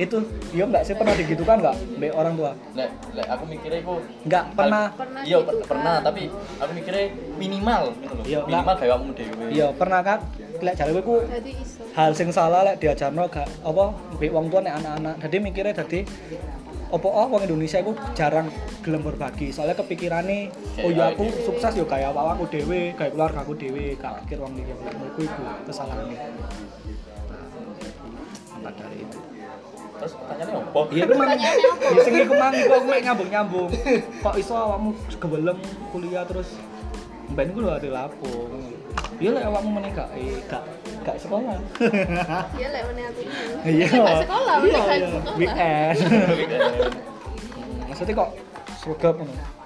itu 0.00 0.16
dia 0.50 0.64
enggak 0.64 0.82
sih 0.88 0.94
pernah 0.96 1.14
digitukan 1.14 1.56
enggak 1.60 1.76
mbek 2.00 2.12
orang 2.16 2.34
tua. 2.34 2.52
Lek 2.72 2.90
lek 3.12 3.28
aku 3.28 3.44
mikirnya 3.44 3.78
itu 3.84 3.94
enggak 4.24 4.44
pernah. 4.56 4.84
Pernah 4.96 5.22
iya 5.22 5.36
gitu 5.38 5.46
per- 5.48 5.58
kan. 5.60 5.68
pernah 5.68 5.94
tapi 6.00 6.22
aku 6.32 6.72
mikirnya 6.72 7.04
minimal 7.36 7.82
gitu 8.00 8.14
loh. 8.16 8.24
Iya, 8.24 8.40
minimal 8.48 8.74
kayak 8.80 8.92
kamu 8.96 9.10
dewe 9.12 9.44
iya 9.52 9.66
pernah 9.76 10.00
kan? 10.00 10.18
Lek 10.62 10.74
jare 10.78 10.90
ku 11.02 11.14
jadi 11.26 11.52
iso. 11.52 11.82
hal 11.92 12.10
sing 12.16 12.28
salah 12.32 12.60
lek 12.64 12.76
diajarno 12.80 13.28
gak 13.28 13.48
apa 13.62 13.84
mbek 14.16 14.30
wong 14.32 14.46
tua 14.48 14.60
nek 14.64 14.74
anak-anak. 14.80 15.14
Dadi 15.20 15.36
mikirnya 15.40 15.72
dadi 15.76 16.00
apa 16.92 17.08
oh 17.08 17.26
wong 17.32 17.42
Indonesia 17.48 17.80
iku 17.80 17.92
jarang 18.16 18.48
gelem 18.84 19.00
berbagi. 19.04 19.52
Soalnya 19.52 19.76
kepikirane 19.76 20.52
oh 20.84 20.90
ya 20.92 21.12
aku 21.12 21.28
sukses 21.44 21.72
yo 21.76 21.84
kayak 21.84 22.12
awakku 22.12 22.48
dhewe 22.48 22.92
kayak 22.96 23.12
keluarga 23.12 23.44
aku 23.44 23.56
dhewe. 23.56 23.96
Gak 24.00 24.24
pikir 24.24 24.40
wong 24.40 24.56
liya 24.56 24.76
menurutku 24.76 25.20
iku 25.24 25.42
kesalahannya. 25.68 26.16
Maka 28.62 28.70
dari 28.78 29.02
itu 29.02 29.31
terus 30.02 30.18
pertanyaannya 30.18 30.54
apa? 30.58 30.80
Iya 30.90 31.04
ku 31.06 31.14
mang 31.14 31.30
ya 31.38 31.50
sing 32.02 32.14
iku 32.26 32.34
mang 32.34 32.50
iku 32.50 32.72
aku 32.74 32.86
mek 32.90 33.00
nyambung-nyambung. 33.06 33.70
Kok 34.18 34.34
iso 34.34 34.52
awakmu 34.58 34.90
gebelem 35.14 35.58
kuliah 35.94 36.26
terus? 36.26 36.58
Ben 37.38 37.54
iku 37.54 37.62
lho 37.62 37.70
ade 37.78 37.86
lapo. 37.86 38.50
Iya 39.22 39.38
lek 39.38 39.44
awakmu 39.46 39.78
meneh 39.78 39.94
gak 39.94 40.10
eh, 40.18 40.42
gak 40.50 40.66
gak 41.06 41.16
sekolah. 41.22 41.54
Iya 42.58 42.68
lek 42.74 42.82
meneh 42.90 43.04
aku. 43.06 43.20
Iya. 43.62 43.86
Gak 43.94 44.18
sekolah 44.26 44.54
iya 44.58 44.74
gak 44.74 44.96
iya. 44.98 45.06
sekolah. 45.06 45.34
Weekend. 45.38 45.96
Eh, 46.02 46.90
maksudnya 47.86 48.14
kok 48.18 48.30
sregep 48.82 49.14
ngono 49.22 49.61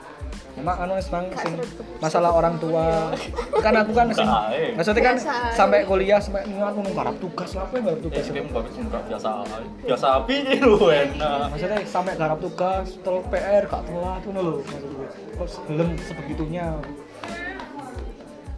Memang 0.57 0.77
anu 0.81 0.93
wis 0.97 1.09
mang 1.13 1.29
Gak 1.29 1.45
sing 1.45 1.53
sregep. 1.53 1.85
masalah 2.01 2.31
orang 2.33 2.57
tua. 2.57 3.13
Kan 3.61 3.77
aku 3.77 3.93
kan 3.93 4.09
sing 4.09 4.25
ae. 4.25 4.73
maksudnya 4.73 5.03
kan 5.05 5.17
sampai 5.53 5.85
kuliah 5.85 6.17
sampai 6.17 6.49
aku 6.49 6.79
nung 6.81 6.97
garap 6.97 7.17
tugas 7.21 7.53
lah 7.53 7.69
apa 7.69 7.73
yang 7.77 7.85
garap 7.87 8.01
tugas. 8.01 8.25
bagus 8.27 8.75
enggak 8.77 9.03
biasa 9.05 9.29
biasa 9.85 10.07
api 10.19 10.35
ini 10.43 10.57
lu 10.65 10.81
enak 10.89 11.53
Maksudnya 11.53 11.79
sampai 11.85 12.13
garap 12.17 12.39
tugas, 12.41 12.87
terus 12.99 13.25
PR 13.29 13.63
gak 13.69 13.83
telat 13.85 14.21
ngono 14.25 14.41
lho 14.41 14.53
maksudnya. 14.59 15.09
Kok 15.37 15.49
belum 15.69 15.89
sebegitunya. 16.01 16.67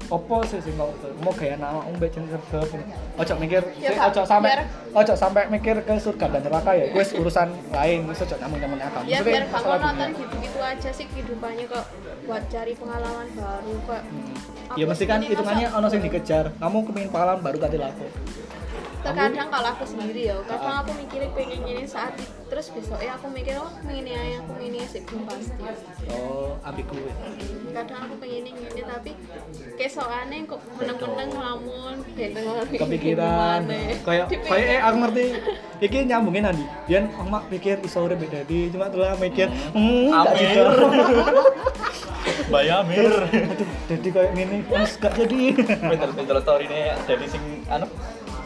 Opo 0.08 0.40
sih 0.40 0.56
sing 0.64 0.72
kok 0.72 0.88
mau 1.20 1.36
kayak 1.36 1.60
anak 1.60 1.84
mbek 2.00 2.08
jeneng 2.16 2.40
sregep. 2.48 2.80
Ojo 3.20 3.34
mikir, 3.36 3.60
Ya, 3.76 3.92
sih, 3.92 4.00
ojo 4.00 4.22
sampai 4.24 4.64
ojo 4.96 5.12
sampai 5.12 5.42
mikir 5.52 5.76
ke 5.84 5.94
surga 6.00 6.32
dan 6.32 6.48
neraka 6.48 6.72
ya. 6.72 6.88
Wis 6.96 7.12
urusan 7.12 7.52
lain, 7.68 8.08
wis 8.08 8.24
ojo 8.24 8.34
nyambung-nyambung 8.40 8.80
akal. 8.80 9.02
ya 9.04 9.20
biar 9.20 9.44
kamu 9.44 9.52
masalah 9.52 9.78
nonton 9.84 10.08
gitu-gitu 10.16 10.58
aja 10.64 10.90
sih 10.96 11.04
kehidupannya 11.12 11.64
kok 11.68 11.84
buat 12.24 12.42
cari 12.48 12.72
pengalaman 12.72 13.28
baru 13.36 13.74
kok 13.84 14.02
Ya 14.76 14.84
mesti 14.84 15.04
kan 15.04 15.20
hitungannya 15.20 15.66
ono 15.72 15.86
sing 15.88 16.00
dikejar. 16.00 16.44
Kamu 16.56 16.76
kepengin 16.88 17.08
pengalaman 17.12 17.40
baru 17.40 17.56
kate 17.60 17.76
lapo. 17.76 18.04
Terkadang 18.98 19.48
kalau 19.48 19.68
aku 19.70 19.84
sendiri 19.84 20.26
ya 20.26 20.36
kadang 20.42 20.76
aku 20.80 20.92
mikirin 20.96 21.30
pengen 21.32 21.62
ini 21.64 21.84
saat 21.84 22.12
itu 22.14 22.26
terus 22.48 22.66
besoknya 22.68 23.14
aku 23.14 23.26
mikir 23.28 23.54
oh 23.54 23.70
pengen 23.80 24.02
ini 24.02 24.12
aja 24.12 24.36
aku 24.40 24.52
ini 24.58 24.80
sih 24.84 25.00
belum 25.02 25.22
pasti 25.24 25.52
Oh, 26.08 26.56
ambigu. 26.62 26.96
ya. 26.96 27.14
kadang 27.74 28.00
aku 28.04 28.14
pengen 28.18 28.42
ini 28.44 28.60
ini 28.64 28.82
tapi 28.82 29.10
kesokannya 29.76 30.38
kok 30.44 30.60
meneng-meneng 30.74 31.28
ngelamun 31.30 31.94
Kepikiran. 32.68 33.60
Kayak 34.02 34.26
kayak 34.42 34.66
eh 34.68 34.80
aku 34.80 34.96
ngerti. 34.98 35.24
Iki 35.78 35.98
nyambungin 36.04 36.42
nanti. 36.42 36.64
Biar 36.84 37.06
emak 37.06 37.42
pikir 37.48 37.76
iso 37.80 38.02
urip 38.02 38.18
mbek 38.18 38.30
dadi, 38.32 38.68
cuma 38.68 38.88
telah 38.88 39.14
mikir 39.14 39.46
hmm 39.70 40.10
gak 40.10 40.24
Amir. 40.32 40.42
gitu. 40.42 40.64
bayamir 42.48 43.12
Aduh, 43.28 43.68
jadi 43.86 44.08
kayak 44.08 44.30
gini, 44.32 44.56
terus 44.64 44.92
gak 44.96 45.12
jadi. 45.14 45.40
pinter 45.58 46.10
pinter 46.12 46.36
story 46.40 46.64
ini 46.66 46.80
jadi 47.04 47.24
sing 47.26 47.44
anu 47.66 47.86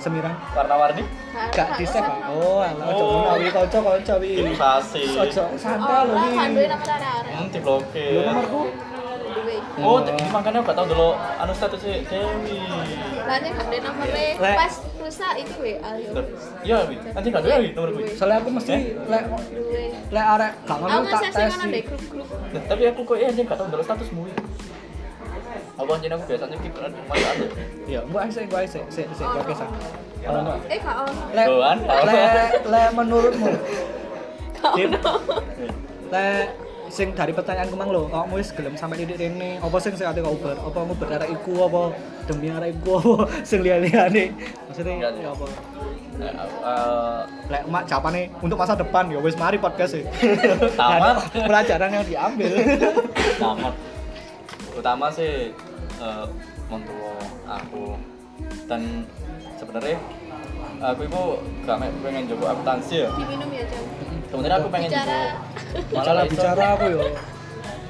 Semirang. 0.02 0.34
warna-warni 0.52 1.04
Gak 1.48 1.68
di 1.74 1.86
save. 1.86 2.02
ah. 2.04 2.28
Oh, 2.28 2.58
alah 2.58 2.84
ojo 2.84 3.02
Oh. 3.02 3.10
ngono 3.22 3.32
wi 3.36 3.48
kanca 3.48 3.78
kanca 3.78 4.14
wi. 4.18 4.30
ilustrasi 4.36 5.02
Ojo 5.14 5.42
santai 5.54 6.02
lho 6.02 6.12
oh 6.12 6.20
wi. 6.20 6.34
kan 6.34 6.48
duwe 6.50 6.66
nama 6.66 6.84
arek-arek 6.84 7.32
hmm 7.32 7.48
diblokir 7.48 8.10
Lho 8.10 8.20
nomorku. 8.24 8.60
duwe 9.32 9.56
oh 9.78 9.98
ini 10.02 10.24
makanya 10.28 10.58
gak 10.60 10.74
tau 10.74 10.84
dulu 10.84 11.08
anu 11.14 11.52
statusnya 11.52 12.02
Dewi 12.04 12.58
Lainnya 13.22 13.50
gak 13.52 13.64
ada 13.64 13.76
nomornya 13.80 14.24
Lek. 14.36 14.56
pas 14.58 14.72
rusak 14.98 15.34
itu 15.38 15.54
WA 15.56 15.90
yo. 15.96 16.10
iya 16.62 16.78
wi 16.84 16.96
nanti 17.06 17.28
gak 17.28 17.42
Dewi 17.42 17.68
nomor 17.72 17.90
gue 17.92 18.04
Soalnya 18.12 18.36
aku 18.38 18.50
mesti 18.50 18.74
lek 19.04 19.24
Duwe. 19.48 19.84
lek 20.10 20.26
arek 20.32 20.52
gak 20.62 20.76
ngono 20.76 20.92
Aku 20.92 21.06
tak 21.08 21.22
tes. 21.30 21.48
ngono 21.48 21.64
deh 21.68 21.82
grup-grup. 21.82 22.26
Tapi 22.52 22.82
aku 22.84 23.00
kok 23.02 23.16
iya 23.16 23.30
dia 23.30 23.44
gak 23.44 23.56
tau 23.56 23.66
dulu 23.66 23.82
statusmu 23.82 24.22
aku 25.76 25.90
anjir 25.96 26.10
aku 26.12 26.24
biasanya 26.28 26.56
keep 26.60 26.74
masuk 26.76 27.28
aja 27.32 27.46
Iya, 27.88 28.00
gua 28.08 28.28
sih, 28.28 28.44
gua 28.46 28.60
sih, 28.68 28.82
sih, 28.92 29.04
sih, 29.08 29.24
gua 29.24 29.42
kesah. 29.44 29.68
Kalau 30.22 30.40
enggak, 30.46 30.58
Eh 30.70 30.78
gak 30.78 30.96
ono. 31.02 31.22
le, 31.34 31.44
le, 32.06 32.22
le 32.62 32.82
menurutmu, 32.94 33.50
le, 36.12 36.26
sing 36.92 37.10
dari 37.16 37.32
pertanyaan 37.34 37.72
kemang 37.72 37.90
lo, 37.90 38.06
kamu 38.06 38.38
wis 38.38 38.52
gelem 38.54 38.76
sampai 38.78 39.02
titik 39.02 39.18
ini, 39.18 39.58
apa 39.58 39.76
sing 39.82 39.96
sing 39.98 40.06
ate 40.06 40.22
kau 40.22 40.36
ber, 40.38 40.54
apa 40.60 40.78
nguber 40.84 41.08
arek 41.10 41.28
iku, 41.40 41.66
apa? 41.66 41.82
Demi 42.28 42.48
arek 42.52 42.70
iku, 42.78 43.00
apa? 43.02 43.14
Sing 43.48 43.64
liya-liyane, 43.64 44.30
maksudnya 44.68 45.10
ya 45.10 45.30
apa? 45.32 45.46
Lek 47.50 47.62
mak 47.66 47.82
jawabannya 47.90 48.30
untuk 48.38 48.60
masa 48.60 48.78
depan 48.78 49.10
ya 49.10 49.18
wis 49.18 49.34
mari 49.34 49.58
podcast 49.58 49.98
sih. 49.98 50.04
Tamat. 50.78 51.24
Dan 51.34 51.48
pelajaran 51.50 51.90
yang 51.98 52.04
diambil. 52.06 52.52
tamat 53.40 53.74
utama 54.74 55.06
sih 55.08 55.52
eh 55.98 56.26
montuo 56.66 57.12
aku 57.44 57.94
dan 58.66 59.04
sebenarnya 59.54 59.98
aku 60.80 61.00
itu 61.04 61.22
gak 61.62 61.76
pengen 62.00 62.24
coba 62.28 62.44
akuntansi 62.52 63.06
ya 63.06 63.10
Diminum 63.14 63.48
ya 63.48 63.64
jam. 63.64 63.84
sebenarnya 64.26 64.56
aku 64.58 64.68
pengen 64.68 64.90
Bicara. 64.90 65.06
coba 65.06 65.20
Bicara 65.92 66.20
iso, 66.20 66.32
bicara 66.32 66.64
aku 66.74 66.86
yo. 66.88 67.02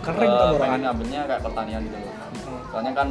Kering 0.02 0.28
eh, 0.28 0.36
tuh 0.36 0.48
pengen 0.52 0.60
orang. 0.60 0.80
ngambilnya 0.82 1.20
kayak 1.24 1.42
pertanian 1.42 1.80
gitu 1.82 1.98
loh 1.98 2.14
soalnya 2.68 2.92
kan 2.96 3.08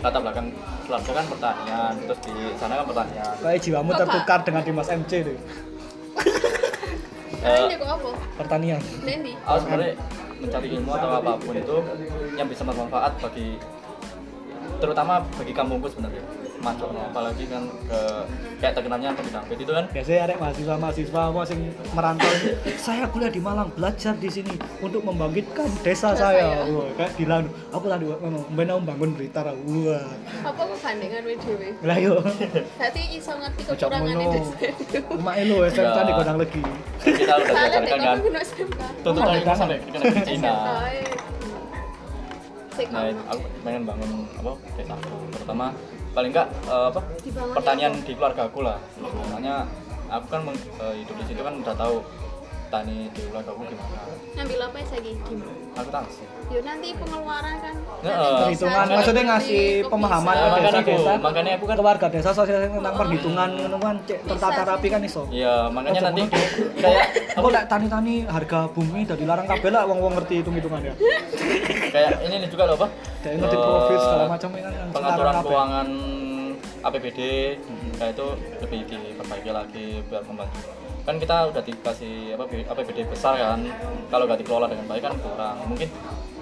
latar 0.00 0.18
belakang 0.18 0.46
keluarga 0.82 1.10
kan 1.14 1.24
pertanian 1.30 1.92
terus 1.96 2.18
di 2.20 2.32
sana 2.58 2.74
kan 2.74 2.86
pertanian 2.86 3.34
Kayak 3.38 3.60
jiwamu 3.62 3.90
tertukar 3.94 4.38
dengan 4.42 4.62
Dimas 4.62 4.88
MC 4.90 5.12
tuh. 5.22 5.38
Jago 7.44 7.86
apa? 7.86 8.08
Pertanian. 8.34 8.80
Nendi. 9.00 9.32
aku 9.38 9.58
sebenarnya 9.60 9.94
mencari 10.40 10.68
ilmu 10.74 10.90
atau 10.94 11.10
apa 11.20 11.32
pun 11.38 11.54
itu 11.54 11.76
yang 12.34 12.48
bisa 12.50 12.62
bermanfaat 12.66 13.12
bagi 13.22 13.58
terutama 14.82 15.22
bagi 15.38 15.52
kampungku 15.54 15.86
sebenarnya 15.88 16.22
macam 16.64 16.88
apalagi 16.96 17.44
kan 17.46 17.62
ke 17.84 18.00
kayak 18.56 18.72
terkenalnya 18.72 19.12
ke 19.12 19.22
David 19.28 19.58
itu 19.60 19.72
kan. 19.76 19.84
Biasanya 19.92 20.20
ada 20.24 20.34
mahasiswa 20.40 20.74
mahasiswa 20.80 21.20
apa 21.28 21.40
sing 21.44 21.58
merantau 21.92 22.30
ini, 22.40 22.50
saya 22.80 23.04
kuliah 23.12 23.28
di 23.28 23.38
Malang 23.38 23.68
belajar 23.76 24.16
di 24.16 24.32
sini 24.32 24.54
untuk 24.80 25.04
membangkitkan 25.04 25.68
desa 25.84 26.16
Desa 26.16 26.32
saya. 26.32 26.64
saya. 26.64 26.72
wah 26.72 26.88
kayak 26.96 27.12
di 27.14 27.24
Lanu 27.28 27.48
aku 27.68 27.84
tadi 27.84 28.04
ngomong 28.08 28.44
benar 28.56 28.74
membangun 28.80 29.10
Blitar 29.12 29.46
wah. 29.52 30.08
Apa 30.40 30.62
perbandingan 30.64 31.20
WDW 31.28 31.62
lah 31.84 31.96
yo 32.00 32.16
berarti 32.80 33.02
iso 33.12 33.32
ngerti 33.36 33.60
Ojo 33.68 33.76
kekurangan 33.76 34.16
ngono. 34.16 34.32
itu 34.32 34.40
Emak 35.04 35.34
elu 35.44 35.56
SMK 35.68 35.84
Enggak. 35.84 36.04
di 36.08 36.12
Kodang 36.16 36.38
Legi 36.40 36.62
kita 37.04 37.32
udah 37.36 37.52
dek 37.68 37.84
kan 37.84 38.00
aku 38.16 38.28
tuntutan 39.04 39.36
Jangan. 39.44 39.56
sampai 39.60 39.78
ke 39.84 40.20
Cina. 40.24 40.52
Sik 42.74 42.88
nah 42.90 43.06
aku 43.30 43.42
pengen 43.62 43.82
bangun 43.86 44.10
apa 44.34 44.52
desa. 44.74 44.94
Aku 44.98 45.16
terutama 45.30 45.66
paling 46.14 46.30
enggak 46.30 46.48
eh, 46.64 46.86
apa 46.88 47.00
pertanian 47.52 47.92
di 47.98 48.12
keluarga 48.14 48.42
aku 48.46 48.60
lah. 48.62 48.78
Makanya 49.28 49.66
aku 50.08 50.26
kan 50.28 50.40
meng- 50.42 50.70
eh, 50.76 50.94
hidup 50.96 51.14
di 51.16 51.24
situ 51.26 51.40
kan 51.40 51.54
udah 51.56 51.74
tahu 51.74 51.96
tani 52.66 53.06
di 53.08 53.22
keluarga 53.24 53.50
aku 53.50 53.60
gimana. 53.64 53.98
Ngambil 54.34 54.58
apa 54.60 54.76
ya 54.76 54.86
lagi 54.90 55.12
aku 55.74 55.90
tangsi 55.90 56.22
Yo 56.44 56.58
nanti 56.60 56.88
pengeluaran 56.92 57.54
kan. 57.56 57.74
Perhitungan. 58.04 58.84
jadi 58.84 58.94
maksudnya 58.94 59.24
ngasih 59.26 59.62
pemahaman 59.86 60.34
ke 60.34 60.48
desa 60.60 60.68
aku- 60.76 60.90
desa 60.92 61.12
makanya 61.18 61.50
aku 61.54 61.64
kan- 61.64 61.78
ke 61.78 61.84
warga 61.84 62.06
desa 62.10 62.30
sosialisasi 62.30 62.74
tentang 62.74 62.94
perhitungan 62.94 63.48
ngono 63.56 63.78
kan 63.80 63.96
cek 64.04 64.18
tertata 64.24 64.60
rapi 64.66 64.82
sih. 64.82 64.90
kan 64.90 65.00
iso. 65.02 65.22
Iya 65.30 65.54
makanya 65.68 66.00
nanti 66.04 66.22
kayak 66.76 67.04
aku 67.38 67.46
lek 67.48 67.64
tani-tani 67.64 68.14
harga 68.24 68.58
bumi 68.68 69.00
udah 69.04 69.16
dilarang 69.16 69.46
kabeh 69.46 69.70
lah 69.70 69.82
wong-wong 69.84 70.12
ngerti 70.14 70.34
hitung-hitungannya. 70.40 70.92
Kayak 71.90 72.10
ini 72.22 72.34
nih 72.36 72.48
juga 72.48 72.62
loh 72.66 72.76
apa 72.76 72.86
Ngerti 73.24 73.56
Eh, 73.56 73.64
profit 73.64 73.98
segala 73.98 74.24
macam 74.28 74.48
ya 74.52 74.62
kan 74.68 74.72
pengaturan 74.92 75.32
kabeh. 75.32 75.44
keuangan 75.48 75.88
APBD 76.84 77.20
kayak 77.96 78.12
itu 78.12 78.26
lebih 78.60 78.80
diperbaiki 78.84 79.50
lagi 79.50 79.86
biar 80.04 80.22
membantu. 80.28 80.60
Kan 81.04 81.16
kita 81.16 81.36
udah 81.48 81.62
dikasih 81.64 82.36
apa 82.36 82.44
APBD 82.44 82.98
besar 83.08 83.36
kan 83.36 83.60
kalau 84.12 84.24
nggak 84.28 84.40
dikelola 84.44 84.66
dengan 84.68 84.86
baik 84.88 85.02
kan 85.08 85.14
kurang. 85.16 85.56
Mungkin 85.64 85.88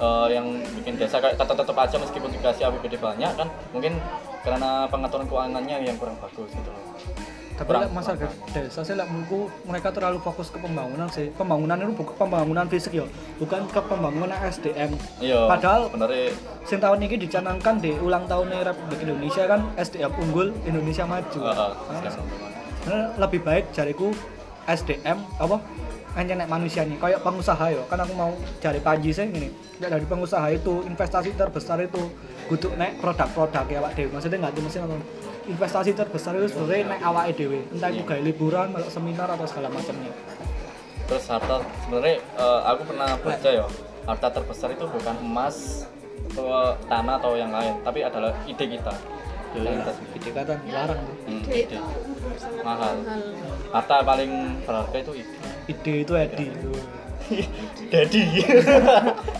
eh, 0.02 0.26
yang 0.34 0.46
bikin 0.82 0.98
desa 0.98 1.22
kayak 1.22 1.38
tetap 1.38 1.54
tetap 1.54 1.76
aja 1.78 1.96
meskipun 2.02 2.30
dikasih 2.34 2.66
APBD 2.66 2.98
banyak 2.98 3.32
kan 3.38 3.46
mungkin 3.70 4.02
karena 4.42 4.90
pengaturan 4.90 5.26
keuangannya 5.30 5.86
yang 5.86 5.94
kurang 5.94 6.18
bagus 6.18 6.50
gitu 6.50 6.66
loh 6.66 6.82
tapi 7.62 7.70
Kurang- 7.70 7.82
lek 7.84 7.92
masalah 7.92 8.18
desa 8.48 8.80
sih 8.82 8.92
lek 8.92 9.06
menurutku 9.06 9.40
mereka 9.62 9.88
terlalu 9.88 10.18
fokus 10.18 10.50
ke 10.50 10.58
pembangunan 10.58 11.06
sih. 11.06 11.30
Pembangunan 11.30 11.78
itu 11.78 11.94
bukan 11.94 12.14
pembangunan 12.18 12.66
fisik 12.66 12.92
ya 12.92 13.06
bukan 13.38 13.62
ke 13.64 13.80
pembangunan 13.80 14.34
SDM 14.42 14.90
iya 15.18 15.46
Padahal- 15.46 15.86
sebenarnya 15.86 16.34
sing 16.62 16.78
tahun 16.78 16.98
ini 17.00 17.16
dicanangkan 17.20 17.74
di 17.78 17.94
ulang 17.96 18.26
tahunnya 18.26 18.66
Republik 18.66 18.98
Indonesia 19.00 19.46
kan 19.46 19.70
SDM 19.76 20.10
unggul 20.16 20.50
Indonesia 20.62 21.04
maju. 21.04 21.38
Sedang- 21.38 22.50
Nah, 22.82 23.14
lebih 23.16 23.40
baik 23.40 23.70
jariku 23.70 24.10
SDM 24.64 25.22
apa? 25.36 25.62
Hanya 26.12 26.34
nek 26.34 26.50
manusia 26.50 26.82
nih 26.82 26.98
kayak 26.98 27.22
pengusaha 27.22 27.70
ya. 27.70 27.80
Kan 27.86 27.96
aku 27.96 28.12
mau 28.12 28.30
cari 28.58 28.76
panji 28.78 29.10
sih 29.10 29.24
ini 29.24 29.48
Nek 29.78 29.88
dari 29.88 30.04
pengusaha 30.04 30.44
itu 30.50 30.84
investasi 30.84 31.32
terbesar 31.32 31.80
itu 31.80 31.98
kudu 32.46 32.74
nek 32.74 32.98
produk-produk 32.98 33.64
ya 33.64 33.78
Pak 33.80 33.92
Dewi. 33.94 34.10
Maksudnya 34.10 34.38
nggak 34.40 34.54
cuma 34.54 34.68
sih 34.68 34.78
nonton 34.78 35.00
investasi 35.48 35.90
terbesar 35.96 36.38
itu 36.38 36.54
sebenarnya 36.54 36.96
nek 36.96 37.00
awak 37.02 37.34
dewi 37.34 37.66
entah 37.74 37.90
itu 37.90 38.02
gaya 38.06 38.22
liburan 38.22 38.70
melok 38.70 38.90
seminar 38.90 39.28
atau 39.30 39.46
segala 39.46 39.68
macamnya. 39.72 40.12
Terus 41.10 41.24
harta 41.26 41.60
sebenarnya 41.84 42.16
eh, 42.22 42.60
aku 42.68 42.82
pernah 42.88 43.08
baca 43.18 43.48
ya 43.50 43.66
harta 44.06 44.28
terbesar 44.30 44.68
itu 44.74 44.84
bukan 44.86 45.16
emas 45.22 45.86
atau 46.32 46.74
tanah 46.88 47.14
atau 47.20 47.32
yang 47.36 47.52
lain 47.52 47.74
tapi 47.82 48.00
adalah 48.06 48.32
ide 48.46 48.64
kita. 48.78 48.94
Ide 49.52 49.68
kita. 49.68 49.92
ide 50.16 50.30
kata 50.32 50.54
larang 50.70 51.00
tuh. 51.04 51.16
Hmm, 51.28 51.42
Ide. 51.44 51.78
Mahal. 52.64 52.94
harta 53.72 53.96
paling 54.00 54.30
berharga 54.64 54.96
itu 55.02 55.12
ide. 55.20 55.36
Ide 55.68 55.92
itu 56.06 56.12
Edi. 56.16 56.46
Dedi. 57.92 58.24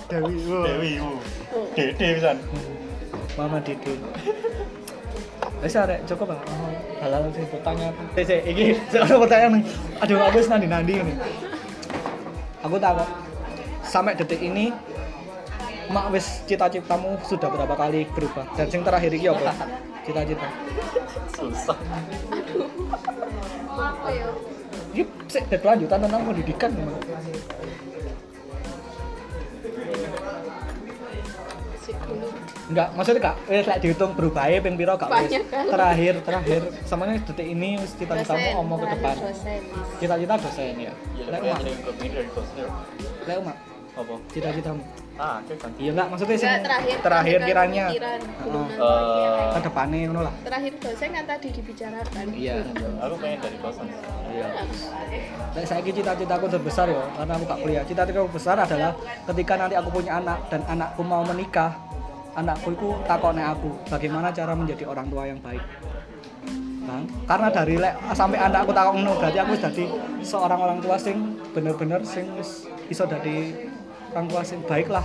Dewi. 0.09 0.37
Dewi 0.45 0.93
Dede 1.77 2.07
pisan. 2.21 2.37
Mama 3.37 3.59
Dede. 3.65 3.97
Wis 5.63 5.79
arek 5.79 6.03
cukup 6.11 6.35
Pak. 6.35 6.41
Oh, 6.51 6.75
halal 6.99 7.31
sih 7.31 7.47
pertanyaan. 7.47 7.95
Sik 8.19 8.25
sik 8.27 8.41
iki 8.51 8.65
ada 8.99 9.15
pertanyaan. 9.15 9.63
nih. 9.63 9.65
Aduh 10.03 10.19
aku 10.19 10.43
wis 10.43 10.51
nandi-nandi 10.51 10.95
ini. 10.99 11.15
Aku 12.67 12.83
takut 12.83 13.07
sampai 13.87 14.19
detik 14.19 14.43
ini 14.43 14.75
mak 15.95 16.11
wis 16.11 16.43
cita-citamu 16.51 17.15
sudah 17.23 17.47
berapa 17.47 17.75
kali 17.79 18.11
berubah 18.11 18.47
dan 18.59 18.67
yang 18.75 18.83
terakhir 18.83 19.11
iki 19.15 19.27
apa? 19.31 19.55
Cita-cita. 20.03 20.49
susah 21.31 21.79
Apa 23.71 24.09
ya? 24.11 24.29
Ini 24.99 25.07
sik 25.31 25.47
berkelanjutan 25.47 25.99
tentang 26.03 26.23
pendidikan. 26.27 26.71
Enggak, 32.63 32.89
maksudnya 32.95 33.23
kak, 33.27 33.37
wis 33.51 33.67
lek 33.67 33.79
dihitung 33.83 34.13
berubahnya 34.15 34.59
ping 34.63 34.75
piro 34.79 34.95
gak 34.95 35.11
wis. 35.11 35.35
Terakhir, 35.51 36.15
terakhir 36.23 36.61
samanya 36.87 37.19
detik 37.27 37.47
ini 37.47 37.75
wis 37.83 37.91
cita-citamu 37.99 38.39
Dosen, 38.39 38.61
omong 38.63 38.79
ke 38.79 38.87
depan. 38.95 39.15
Cita-cita 39.99 40.35
dosen 40.39 40.75
ya. 40.79 40.93
ya 41.19 41.25
Lek 41.27 41.41
dosen 41.43 42.67
lek 43.23 43.37
umak, 43.39 43.57
apa 43.99 44.15
cita-citamu. 44.31 44.83
ah 45.21 45.45
kan 45.45 45.71
Iya 45.77 45.91
enggak, 45.93 46.07
maksudnya 46.09 46.37
Enggak, 46.41 46.65
terakhir 46.65 46.97
terakhir 47.05 47.39
kiranya. 47.45 47.85
Eh, 47.93 49.49
ke 49.53 49.61
depannya 49.61 49.97
ngono 50.09 50.21
lah. 50.25 50.35
Terakhir 50.41 50.73
dosen 50.81 51.09
kan 51.13 51.25
tadi 51.29 51.49
dibicarakan. 51.53 52.25
Iya. 52.33 52.55
aku 53.03 53.15
pengen 53.21 53.39
dari 53.45 53.57
kosan 53.61 53.87
Iya. 54.33 54.47
Lek 55.53 55.65
saiki 55.69 55.91
cita-citaku 55.93 56.47
terbesar 56.49 56.87
ya, 56.89 57.05
karena 57.19 57.33
aku 57.37 57.45
gak 57.45 57.59
kuliah. 57.61 57.83
Cita-citaku 57.85 58.29
besar 58.33 58.57
adalah 58.57 58.97
ketika 59.29 59.53
nanti 59.61 59.75
aku 59.77 59.91
punya 59.93 60.17
anak 60.17 60.39
dan 60.49 60.65
anakku 60.65 61.03
mau 61.05 61.21
menikah, 61.29 61.77
anakku 62.33 62.73
itu 62.73 62.89
takone 63.05 63.43
aku 63.45 63.71
bagaimana 63.89 64.33
cara 64.33 64.53
menjadi 64.57 64.89
orang 64.89 65.07
tua 65.13 65.29
yang 65.29 65.41
baik. 65.41 65.63
Bang, 66.83 67.07
karena 67.31 67.49
dari 67.53 67.79
lek 67.79 67.95
sampai 68.11 68.39
anakku 68.43 68.75
takon 68.75 69.01
ngono 69.01 69.15
berarti 69.21 69.39
aku 69.39 69.53
dadi 69.55 69.85
seorang 70.25 70.59
orang 70.59 70.79
tua 70.83 70.99
sing 70.99 71.39
bener-bener 71.55 72.03
sing 72.03 72.27
iso 72.91 73.07
dadi 73.07 73.69
orang 74.11 74.27
tua 74.27 74.43
sing 74.43 74.59
baik 74.67 74.91
lah. 74.91 75.05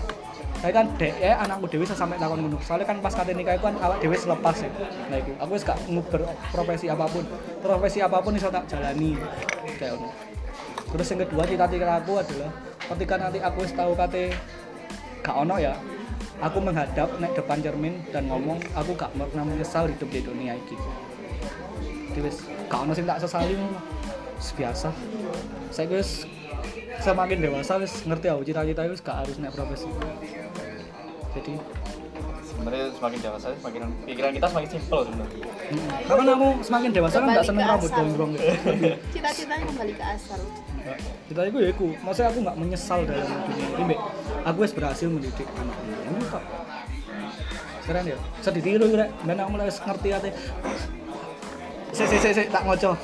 Saya 0.57 0.73
kan 0.73 0.89
dek 0.97 1.13
ya 1.21 1.37
anakku 1.37 1.69
dewi 1.69 1.85
sampai 1.85 2.17
takon 2.17 2.41
ngono. 2.41 2.57
Soalnya 2.65 2.89
kan 2.89 2.97
pas 2.97 3.13
kate 3.13 3.37
nikah 3.37 3.53
iku 3.59 3.69
kan 3.69 3.77
awak 3.77 4.01
dewi 4.01 4.17
selepas 4.17 4.57
ya. 4.57 4.69
Nah 5.11 5.17
iku 5.21 5.31
aku 5.37 5.51
wis 5.53 5.63
gak 5.67 5.77
nguber 5.85 6.21
profesi 6.49 6.89
apa 6.89 7.05
pun. 7.05 7.23
Profesi 7.61 7.99
apa 8.01 8.17
pun 8.25 8.33
iso 8.33 8.49
tak 8.49 8.65
jalani 8.65 9.13
kayak. 9.77 10.01
Terus 10.87 11.07
yang 11.13 11.19
kedua 11.27 11.43
cita-cita 11.45 11.99
aku 11.99 12.17
adalah 12.17 12.49
ketika 12.95 13.15
nanti 13.21 13.37
aku 13.43 13.59
tahu 13.69 13.91
kate 13.93 14.33
gak 15.21 15.35
ono 15.35 15.59
ya, 15.59 15.75
aku 16.37 16.57
menghadap 16.61 17.09
naik 17.17 17.33
depan 17.33 17.57
cermin 17.61 17.97
dan 18.13 18.29
ngomong 18.29 18.61
aku 18.77 18.93
gak 18.93 19.09
pernah 19.13 19.45
menyesal 19.45 19.89
hidup 19.89 20.09
di 20.09 20.21
dunia 20.21 20.53
ini. 20.57 20.75
Wis 22.17 22.45
gak 22.69 22.79
ono 22.85 22.93
sing 22.97 23.05
tak 23.05 23.21
sesali 23.21 23.57
biasa. 24.57 24.89
Saya 25.73 25.85
wis 25.89 26.25
semakin 27.01 27.37
dewasa 27.41 27.77
wis 27.81 28.05
ngerti 28.05 28.27
aku 28.29 28.41
cita-cita 28.45 28.85
wis 28.89 29.01
gak 29.01 29.25
harus 29.25 29.35
naik 29.41 29.53
profesi. 29.53 29.89
Jadi 31.37 31.53
sebenarnya 32.47 32.85
semakin 32.97 33.19
dewasa 33.21 33.47
semakin 33.53 33.81
pikiran 34.09 34.31
kita 34.33 34.47
semakin 34.49 34.69
simpel 34.73 34.99
sebenarnya 35.05 35.45
mm, 35.45 35.89
karena 36.09 36.31
aku 36.33 36.47
semakin 36.65 36.89
dewasa 36.89 37.15
kan 37.21 37.27
gak 37.29 37.45
seneng 37.45 37.61
ke 37.61 37.69
rambut 37.69 37.91
gondrong 37.93 38.29
gitu. 38.33 38.45
Cita-citanya 39.13 39.65
kembali 39.69 39.93
ke 39.93 40.05
asal. 40.05 40.39
Cita 41.27 41.41
itu 41.43 41.57
ya 41.61 41.69
aku, 41.75 41.85
maksudnya 42.01 42.29
aku 42.33 42.39
gak 42.47 42.57
menyesal 42.57 42.99
dalam 43.05 43.27
dunia 43.45 43.67
ini. 43.77 43.95
Aku 44.47 44.63
wis 44.63 44.71
berhasil 44.71 45.07
mendidik 45.07 45.43
anak 45.53 45.75
ini 45.83 46.23
kok. 46.23 46.43
Keren 47.83 48.03
ya, 48.05 48.17
bisa 48.33 48.49
ditiru 48.49 48.87
rek. 48.89 49.09
Dan 49.21 49.35
aku 49.37 49.49
mulai 49.51 49.67
ngerti 49.67 50.07
ate. 50.09 50.29
Si 51.91 52.03
si 52.03 52.17
si 52.17 52.29
si 52.31 52.43
tak 52.47 52.63
ngoco. 52.63 52.95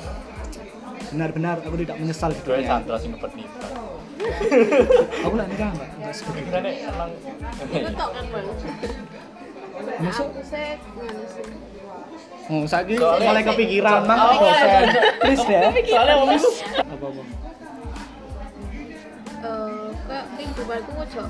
Benar-benar 1.12 1.60
aku 1.60 1.76
tidak 1.78 1.96
menyesal 1.96 2.32
di 2.32 2.40
gue 2.40 2.48
dunia. 2.54 2.68
Chandra 2.70 2.96
sing 2.96 3.10
ngepet 3.12 3.32
nikah 3.36 3.70
Aku 5.24 5.34
lah 5.36 5.46
nikah 5.46 5.68
mbak, 5.70 5.88
nggak 5.94 6.14
seperti 6.16 6.32
itu. 6.32 6.48
pikirannya 6.48 6.72
emang 6.82 7.10
Itu 7.70 7.90
tok 7.92 8.10
kan 8.10 8.24
bang. 8.24 8.46
Masuk. 10.00 10.28
Oh, 12.44 12.62
Soalnya- 12.64 12.98
mulai 13.20 13.42
kepikiran 13.42 14.00
mang 14.04 14.20
Oh. 14.20 14.48
Please 15.22 15.44
ya. 15.46 15.60
soalnya 15.70 16.14
ngomong 16.18 16.40
kehidupanku 20.54 20.92
ojo 20.96 21.24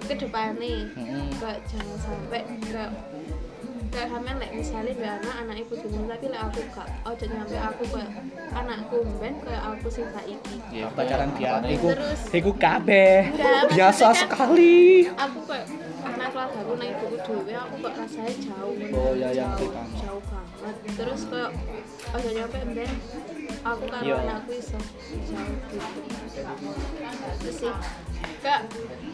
ke 0.00 0.14
depannya 0.14 0.72
Mm-mm. 0.90 1.28
kayak 1.36 1.58
jangan 1.66 1.96
sampai 1.98 2.40
kayak 2.62 2.90
kayak 3.88 4.08
hamil 4.10 4.36
like 4.36 4.52
misalnya 4.52 4.92
mbak 4.94 5.12
anak 5.18 5.34
anak 5.38 5.56
ibu 5.58 5.72
dulu 5.74 6.00
tapi 6.06 6.26
like 6.28 6.42
aku 6.42 6.60
gak 6.70 6.88
ojo 7.02 7.24
nyampe 7.26 7.56
aku 7.58 7.82
kayak 7.88 8.10
anakku 8.50 8.96
ben 9.18 9.34
kayak 9.40 9.62
aku 9.64 9.86
sing 9.88 10.06
saiki 10.06 10.56
Ya, 10.70 10.86
pacaran 10.92 11.32
dia. 11.32 11.52
Iku, 12.28 12.52
kabeh. 12.54 13.24
Enggak, 13.26 13.72
Biasa 13.72 14.04
kan- 14.06 14.18
sekali. 14.20 15.08
aku 15.08 15.38
kayak 15.42 15.66
pernah 15.98 16.28
keluarga 16.28 16.58
aku 16.58 16.72
nang 16.76 16.88
ibuku 16.90 17.16
dhewe 17.18 17.52
aku 17.54 17.74
kok 17.80 17.92
rasanya 17.96 18.32
jauh 18.38 18.74
Oh, 18.92 19.12
iya, 19.12 19.28
iya, 19.32 19.46
jauh, 19.50 19.72
jauh 19.96 20.22
banget 20.22 20.76
terus 20.94 21.20
kayak 21.26 21.50
aja 22.08 22.30
nyampe 22.30 22.58
ben 22.70 22.92
aku 23.64 23.84
karo 23.86 24.02
Iya. 24.04 24.16
anakku 24.22 24.52
iso 24.54 24.78
terus 27.38 27.56
sih 27.58 27.72
kak 28.38 28.60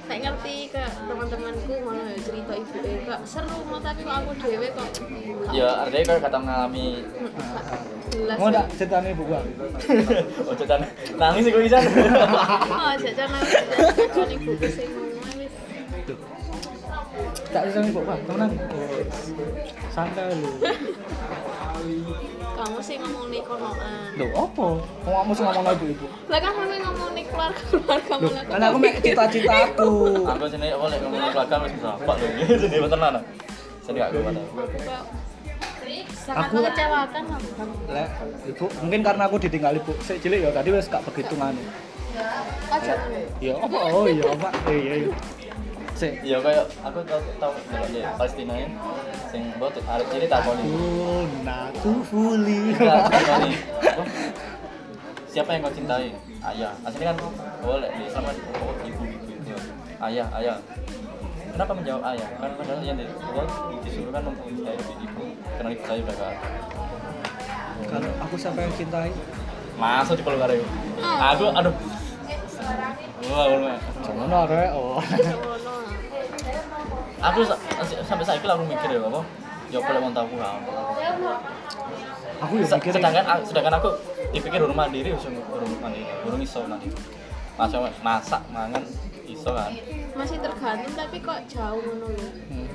tak 0.04 0.18
ngerti 0.20 0.54
kak 0.68 0.90
teman-temanku 1.09 1.74
ya 1.80 2.16
cerita 2.20 2.52
ibu 2.57 2.78
kak 3.09 3.20
seru 3.24 3.59
mau 3.68 3.80
tapi 3.80 4.00
kok 4.04 4.16
aku 4.20 4.30
dhewe 4.40 4.68
kok 4.72 4.88
ya 5.52 5.68
artinya 5.87 6.04
kalau 6.04 6.20
kata 6.20 6.37
mengalami 6.40 6.87
Mau 8.14 8.46
ndak 8.46 8.70
ceritanya 8.78 9.11
ibu 9.11 9.26
gua? 9.26 9.42
oh 10.46 10.54
cetan 10.54 10.87
nangis 11.18 11.42
sih 11.46 11.50
gue 11.50 11.66
bisa 11.66 11.83
oh 11.83 12.94
ibuku 14.30 14.66
sing 14.70 14.87
ngomong 14.94 15.35
wis 15.35 15.50
Duh. 16.07 16.18
Tak 17.50 17.62
ceritanya 17.66 17.90
ibu 17.90 18.00
gua, 18.07 18.14
temenan. 18.22 18.50
Oh, 18.54 19.02
santai 19.90 20.30
lu. 20.30 20.46
kamu 22.54 22.78
sih 22.80 22.96
ngomong 22.96 23.24
nih 23.28 23.42
konoan 23.42 24.10
Loh, 24.14 24.28
apa? 24.32 24.66
Mau 25.04 25.12
kamu 25.20 25.32
sih 25.34 25.42
ngomong 25.42 25.64
ibu 25.74 25.84
ibu? 25.90 26.06
lah 26.30 26.38
kan 26.38 26.50
kamu 26.54 26.74
ngomong 26.80 27.10
nih 27.12 27.24
keluarga 27.26 27.62
keluarga 27.66 28.12
Loh, 28.14 28.30
malah 28.30 28.44
kan 28.46 28.60
aku 28.62 28.76
mek 28.78 28.94
cita-citaku. 29.02 29.90
aku 30.22 30.44
sini 30.46 30.66
apa 30.70 30.84
lek 30.87 30.98
ngomong 31.02 31.20
keluarga 31.30 31.54
harus 31.58 31.72
berapa 31.76 32.12
loh 32.14 32.30
jadi 32.62 32.76
betul 32.78 32.98
nana 32.98 33.20
sini 33.82 33.96
gak 33.98 34.08
gue 34.10 34.22
pada 34.22 34.40
sangat 36.24 36.48
Aku- 36.48 36.56
mengecewakan 36.56 37.22
lah. 37.28 37.40
Lek, 37.92 38.08
ibu, 38.48 38.64
mungkin 38.80 39.00
karena 39.04 39.22
aku 39.28 39.37
ditinggal 39.37 39.76
ibu. 39.76 39.92
Sik 40.00 40.24
cilik 40.24 40.40
ya, 40.40 40.50
tadi 40.50 40.72
wis 40.72 40.88
gak 40.88 41.04
begitu 41.04 41.37
nganu. 41.37 41.60
oh 41.60 42.80
Ya 43.44 43.52
apa? 43.60 43.78
Oh 43.92 44.08
iya, 44.08 44.24
apa? 44.24 44.48
Eh, 44.72 44.78
Iya, 44.80 44.94
iya. 45.04 45.10
Iya 46.02 46.42
kayak 46.42 46.66
aku 46.83 46.98
tau 47.07 47.22
tau 47.38 47.54
kalau 47.70 47.87
di 47.87 48.02
Palestina 48.02 48.54
ya 48.59 48.68
sing 49.30 49.42
buat 49.62 49.78
arep 49.78 50.09
ini 50.11 50.26
takoni. 50.26 50.62
Enggak, 50.66 51.70
takoni 53.14 53.52
apa? 53.78 54.04
siapa 55.30 55.50
yang 55.54 55.62
kau 55.62 55.74
cintai? 55.74 56.11
Ayah. 56.42 56.72
Aslinya 56.83 57.14
kan 57.14 57.18
boleh 57.62 57.90
di 57.94 58.04
sama 58.11 58.30
oh, 58.35 58.74
ibu 58.83 59.02
ibu 59.07 59.24
ibu. 59.38 59.54
Ayah 60.02 60.26
ayah. 60.42 60.59
Kenapa 61.54 61.72
menjawab 61.78 62.02
ayah? 62.11 62.28
Kan 62.42 62.50
padahal 62.59 62.83
yang 62.83 62.98
di 62.98 63.07
oh, 63.07 63.46
disuruh 63.87 64.11
kan 64.11 64.22
mencintai 64.26 64.74
ibu 64.74 64.92
ibu 64.98 65.24
karena 65.54 65.70
ibu 65.78 65.83
saya 65.87 65.98
udah 66.02 66.14
gak 66.18 66.30
ada 66.35 66.48
Kalau 67.87 68.11
aku 68.18 68.35
siapa 68.35 68.59
yang 68.59 68.74
cintai? 68.74 69.11
masuk 69.74 70.14
di 70.18 70.22
peluk 70.22 70.42
ada 70.42 70.54
ibu? 70.54 70.66
Aku 71.02 71.46
aduh. 71.54 71.74
Wah 73.30 73.44
wah 73.46 73.78
Jangan 74.04 74.30
arek. 74.46 74.70
Oh. 74.74 74.98
Aku 77.24 77.40
sa- 77.46 77.60
sampai 78.04 78.24
saya 78.24 78.38
aku 78.52 78.64
mikir 78.68 78.88
ya 78.90 79.00
apa 79.00 79.20
ya 79.72 79.78
boleh 79.80 80.00
mau 80.00 80.12
tahu 80.12 80.37
kan 80.37 80.60
Aku 82.44 82.52
ya 82.60 82.66
mikir 82.68 82.90
sedangkan 82.92 83.24
sedangkan 83.42 83.74
aku 83.80 83.88
dipikir 84.30 84.60
urung 84.60 84.76
mandiri 84.76 85.14
urung 85.14 85.40
urung 85.48 85.70
mandiri. 85.80 86.04
Urung 86.26 86.42
iso 86.42 86.60
mandiri. 86.66 86.92
Masak 87.54 87.80
masak 88.02 88.42
mangan 88.50 88.82
iso 89.24 89.50
kan? 89.54 89.70
Masih 90.14 90.37
tergantung 90.42 90.94
tapi 90.94 91.16
kok 91.18 91.38
jauh 91.48 91.80
ngono 91.80 92.06
lho 92.12 92.28
Hmm. 92.50 92.68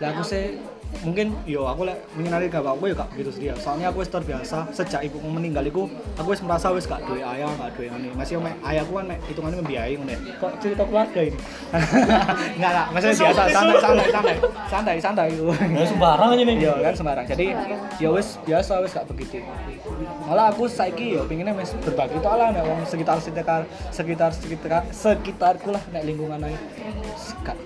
Lah 0.00 0.08
aku 0.12 0.22
sih 0.22 0.60
mungkin 1.00 1.32
yo 1.48 1.64
aku 1.64 1.88
lek 1.88 1.96
mengenali 2.12 2.50
gak 2.52 2.66
aku 2.66 2.92
ya 2.92 2.94
gak 2.94 3.08
begitu 3.14 3.30
sedia. 3.32 3.54
Soalnya 3.56 3.88
aku 3.88 4.04
wis 4.04 4.10
terbiasa 4.12 4.68
sejak 4.74 5.00
ibuku 5.08 5.24
meninggal 5.30 5.64
iku 5.64 5.88
aku 6.18 6.34
wis 6.36 6.42
merasa 6.44 6.68
wis 6.74 6.84
gak 6.84 7.00
duwe 7.08 7.24
ayah, 7.24 7.48
gak 7.56 7.72
duwe 7.78 7.88
ngene. 7.88 8.12
Masih 8.18 8.36
mek 8.42 8.54
ayahku 8.60 8.92
kan 8.98 9.04
mek 9.08 9.18
hitungannya 9.30 9.58
membiayai 9.64 9.96
ya. 9.96 10.18
Kok 10.36 10.52
cerita 10.60 10.82
keluarga 10.84 11.20
ini? 11.24 11.38
Enggak 12.58 12.70
enggak, 12.74 12.86
maksudnya 12.92 13.16
biasa 13.16 13.42
santai 13.48 13.76
santai 13.80 14.06
santai. 14.10 14.36
Santai 14.68 14.96
santai. 15.00 15.28
ya 15.80 15.84
sembarang 15.86 16.28
aja 16.36 16.44
nih 16.44 16.56
Iya 16.60 16.72
kan 16.84 16.94
sembarang. 16.94 17.24
Jadi 17.30 17.46
ya 17.96 18.08
wis 18.12 18.28
biasa 18.44 18.72
wis 18.84 18.92
gak 18.92 19.06
begitu. 19.08 19.40
Malah 20.28 20.52
aku 20.52 20.68
saiki 20.68 21.16
yo 21.16 21.24
pengennya 21.24 21.56
wis 21.56 21.72
berbagi 21.80 22.20
itu 22.20 22.28
lah 22.28 22.52
nek 22.52 22.62
wong 22.66 22.80
sekitar 22.84 23.16
sekitar 23.22 23.64
sekitar 23.88 24.30
sekitar 24.36 24.82
sekitarku 24.92 25.72
lah 25.72 25.82
nek 25.94 26.04
lingkungan 26.04 26.44
ae. 26.44 26.56
Gak 27.46 27.56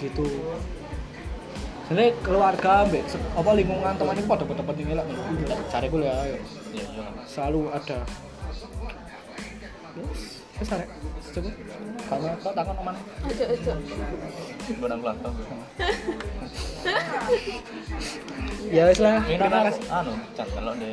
begitu. 0.00 0.24
Jadi 1.90 2.04
keluarga 2.22 2.86
mbek 2.86 3.02
se- 3.04 3.18
apa 3.34 3.50
lingkungan 3.50 3.92
teman 3.92 4.14
itu 4.14 4.24
pada 4.24 4.44
pada 4.44 4.62
penting 4.62 4.94
lah. 4.94 5.02
Cari 5.66 5.86
gue 5.86 6.00
ya 6.00 6.14
ayo. 6.22 6.36
iya 6.70 6.86
selalu 7.26 7.60
ada. 7.68 7.98
Yes, 9.90 10.22
wis 10.56 10.70
arek. 10.70 10.88
Cukup. 11.30 11.50
Kamu 12.06 12.26
kok 12.38 12.52
takon 12.54 12.76
oman. 12.76 12.94
aja 13.20 13.44
aja 13.48 13.72
benang 14.72 14.98
keluarga 14.98 15.28
Ya 18.68 18.82
wis 18.86 18.98
lah. 18.98 19.18
ini 19.20 19.34
Terima 19.34 19.50
kan 19.50 19.66
kasih. 19.66 19.84
anu 19.90 20.12
cat 20.32 20.48
kalau 20.48 20.72
di 20.74 20.90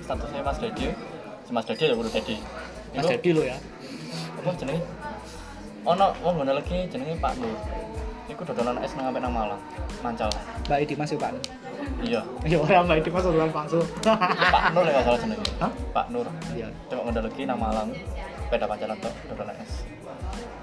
statusnya 0.00 0.40
Mas 0.40 0.58
Dedi 0.58 0.86
Mas 1.50 1.64
Dedi 1.66 1.84
ya 1.84 1.94
udah 1.94 2.10
Dedi 2.10 2.36
Mas 2.92 3.06
Dedi 3.06 3.30
lo 3.30 3.42
ya. 3.42 3.56
apa 4.34 4.50
jenenge 4.54 4.84
ono 5.82 6.06
wong 6.18 6.34
ngono 6.38 6.52
lagi 6.54 6.76
jenenge 6.86 7.16
Pak 7.18 7.32
Nur 7.36 7.56
Iku 8.24 8.40
dodolan 8.42 8.80
es 8.80 8.92
nang 8.94 9.04
sampe 9.06 9.20
nang 9.20 9.30
Malang 9.30 9.60
Mancal 10.00 10.32
Mbak 10.64 10.78
Idi 10.80 10.94
Mas 10.94 11.12
ya 11.12 11.18
Pak. 11.18 11.32
iya 12.00 12.20
Ya 12.42 12.56
ora 12.56 12.80
Mbak 12.80 12.96
Idi 12.98 13.10
Mas 13.10 13.24
urusan 13.24 13.50
Pak 13.50 13.64
Su. 13.68 13.80
Pak 14.00 14.62
Nur 14.72 14.84
ya 14.84 15.00
salah 15.00 15.18
jenenge 15.18 15.44
Hah? 15.60 15.70
Pak 15.92 16.06
Nur 16.08 16.26
Iya. 16.50 16.68
coba 16.88 17.00
ngundang 17.02 17.24
lagi 17.24 17.42
nang 17.44 17.58
Malang 17.58 17.88
sepeda 18.40 18.64
pancalan 18.64 18.96
tok 18.98 19.12
dodolan 19.28 19.56
es 19.58 19.72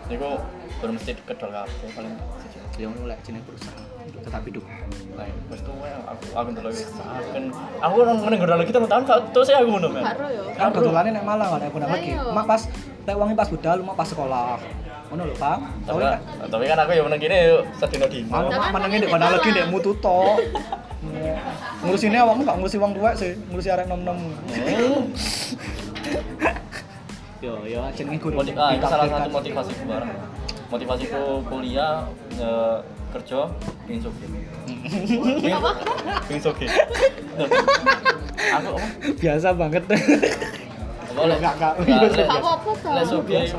Iku 0.08 0.28
baru 0.78 0.92
mesti 0.92 1.14
kedol 1.22 1.50
kabeh 1.50 1.90
paling 1.94 2.14
siji 2.42 2.58
Ya 2.78 2.86
ngono 2.90 3.06
lek 3.06 3.22
jenenge 3.22 3.46
perusahaan 3.46 3.86
untuk 4.02 4.22
tetap 4.26 4.42
hidup. 4.42 4.66
Nah, 5.14 5.30
wis 5.48 5.62
tuwa 5.62 5.86
aku 6.04 6.24
aku 6.34 6.48
ndelok 6.50 6.74
wis 6.74 6.90
kan 7.30 7.44
aku 7.78 7.96
nang 8.02 8.18
ngene 8.20 8.36
ngundang 8.36 8.60
lagi 8.60 8.72
terus 8.74 8.90
tahun 8.90 9.04
gak 9.06 9.20
terus 9.30 9.48
aku 9.52 9.68
ngono 9.70 9.88
men 9.88 10.02
gak 10.02 10.18
ro 10.18 10.28
yo 10.28 10.44
Kan 10.52 10.74
kebetulan 10.74 11.14
nek 11.14 11.22
Malang 11.24 11.50
kan 11.52 11.62
aku 11.62 11.78
nang 11.78 11.92
lagi. 11.92 12.10
Mak 12.18 12.46
pas 12.48 12.62
lek 13.02 13.16
wangi 13.16 13.36
pas 13.38 13.48
budal 13.48 13.78
mak 13.80 13.94
pas 13.94 14.08
sekolah. 14.08 14.58
Ngono 15.12 15.28
lho, 15.28 15.36
Bang. 15.36 15.60
tapi, 15.84 15.84
Tahu 15.86 15.98
kan? 16.00 16.20
tapi 16.48 16.64
kan 16.66 16.78
aku 16.80 16.92
ya 16.96 17.04
meneng 17.04 17.20
gini 17.20 17.38
yuk 17.52 17.62
sedino 17.76 18.08
mak 18.32 18.72
menenge 18.72 18.98
di 18.98 19.08
kono 19.08 19.26
lagi 19.28 19.50
nek 19.52 19.68
mutu 19.68 19.92
tok. 20.00 20.40
Ngurusinnya 21.84 22.24
awakmu 22.24 22.46
gak 22.46 22.58
ngurusi 22.62 22.78
wong 22.78 22.94
tuwek 22.94 23.16
sih, 23.18 23.36
ngurusi 23.50 23.70
arek 23.70 23.90
nom-nom. 23.90 24.16
Hmm. 24.48 25.04
Yo 27.42 27.58
yo 27.66 27.82
jenenge 27.92 28.22
guru. 28.22 28.38
Ah, 28.56 28.72
itu 28.72 28.86
salah 28.86 29.10
satu 29.10 29.28
motivasiku 29.28 29.84
bareng 29.84 30.14
motivasiku 30.72 31.44
kuliah 31.44 32.08
eh, 32.32 32.78
kerja 33.12 33.50
pingin 33.84 34.00
suki 34.00 34.24
apa 35.52 35.72
pingin 36.32 36.40
suki 36.40 36.66
aku 38.40 38.72
apa 38.72 38.88
Biasa 39.20 39.48
banget. 39.52 39.84
apa 39.84 41.22
lek 41.28 41.38
Enggak, 41.44 41.54
enggak. 41.60 41.74
lek- 41.76 42.16
lek- 42.16 42.24
Gak 42.24 42.40
apa-apa, 42.40 42.72
lek 42.88 43.52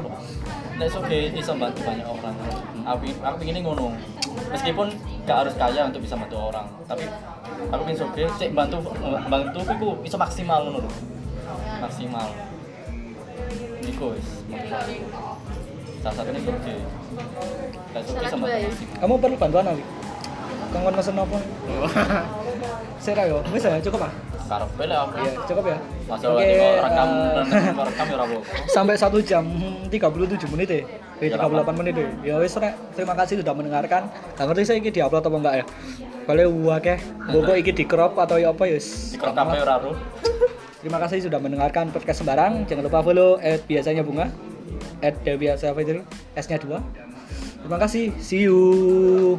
lek 0.82 0.90
suki 0.90 1.30
bisa 1.30 1.54
bantu 1.54 1.80
banyak 1.86 2.02
orang 2.02 2.34
aku 2.82 3.14
aku 3.22 3.36
pengennya 3.38 3.62
ngono 3.62 3.94
meskipun 4.50 4.90
gak 5.22 5.46
harus 5.46 5.54
kaya 5.54 5.86
untuk 5.86 6.02
bisa 6.02 6.18
bantu 6.18 6.50
orang 6.50 6.66
tapi 6.90 7.06
aku 7.70 7.80
pengen 7.86 7.98
suki 8.02 8.22
cek 8.34 8.50
bantu 8.50 8.82
bantu 9.30 9.60
aku 9.62 9.86
bisa 10.02 10.18
maksimal 10.18 10.66
ngono 10.66 10.90
maksimal 11.78 12.28
Niko 13.82 14.14
wis 14.18 14.28
salah 16.02 16.14
satunya 16.18 16.42
lek 16.42 16.44
suki 16.50 16.74
Salah 17.92 18.24
sama 18.24 18.48
ya? 18.48 18.72
Kamu 19.04 19.20
perlu 19.20 19.36
bantuan 19.36 19.68
Ali? 19.68 19.84
Kamu 20.72 20.88
kan 20.88 20.94
mesen 20.96 21.12
apa? 21.20 21.38
Saya 23.04 23.28
yo, 23.28 23.44
wis 23.52 23.68
ya 23.68 23.76
cukup 23.84 24.08
ah. 24.08 24.12
Lek 24.50 24.98
aku 24.98 25.14
Iya, 25.18 25.32
cukup 25.48 25.64
ya. 25.70 25.78
Masa 26.10 26.24
Oke, 26.28 26.44
okay, 26.44 26.76
rekam 26.82 27.08
eh, 27.08 27.84
rekam 27.86 28.06
ya 28.06 28.14
ora 28.18 28.24
apa. 28.26 28.38
sampai 28.68 28.94
1 28.98 29.28
jam 29.28 29.44
hmm, 29.46 29.88
37 29.88 30.52
menit 30.52 30.68
ya. 30.68 30.80
Eh, 31.22 31.28
Ya, 31.30 31.38
38 31.38 31.78
menit 31.78 31.94
ya. 31.94 32.06
Ya 32.26 32.34
wis 32.42 32.54
rek, 32.58 32.74
terima 32.98 33.14
kasih 33.14 33.38
sudah 33.38 33.54
mendengarkan. 33.54 34.10
Gak 34.34 34.46
ngerti 34.50 34.62
saya 34.66 34.78
iki 34.82 34.90
diupload 34.90 35.22
apa 35.22 35.36
enggak 35.38 35.54
ya. 35.62 35.64
Boleh 36.26 36.46
akeh. 36.78 36.98
Mbok 37.30 37.54
iki 37.62 37.72
di 37.74 37.84
crop 37.86 38.18
atau 38.18 38.38
ya 38.38 38.50
apa 38.50 38.66
ya. 38.66 38.78
Di 38.78 39.18
kabeh 39.18 39.58
ora 39.62 39.74
ro. 39.78 39.94
Terima 40.82 40.98
kasih 40.98 41.30
sudah 41.30 41.38
mendengarkan 41.38 41.94
podcast 41.94 42.26
sembarang. 42.26 42.66
Jangan 42.66 42.82
lupa 42.90 43.06
follow 43.06 43.38
at 43.38 43.62
biasanya 43.70 44.02
bunga 44.02 44.34
at 44.98 45.14
Dewi 45.22 45.46
Fitri 45.54 46.02
S-nya 46.34 46.58
2. 46.58 46.74
Terima 47.62 47.78
kasih. 47.78 48.10
See 48.18 48.50
you. 48.50 49.38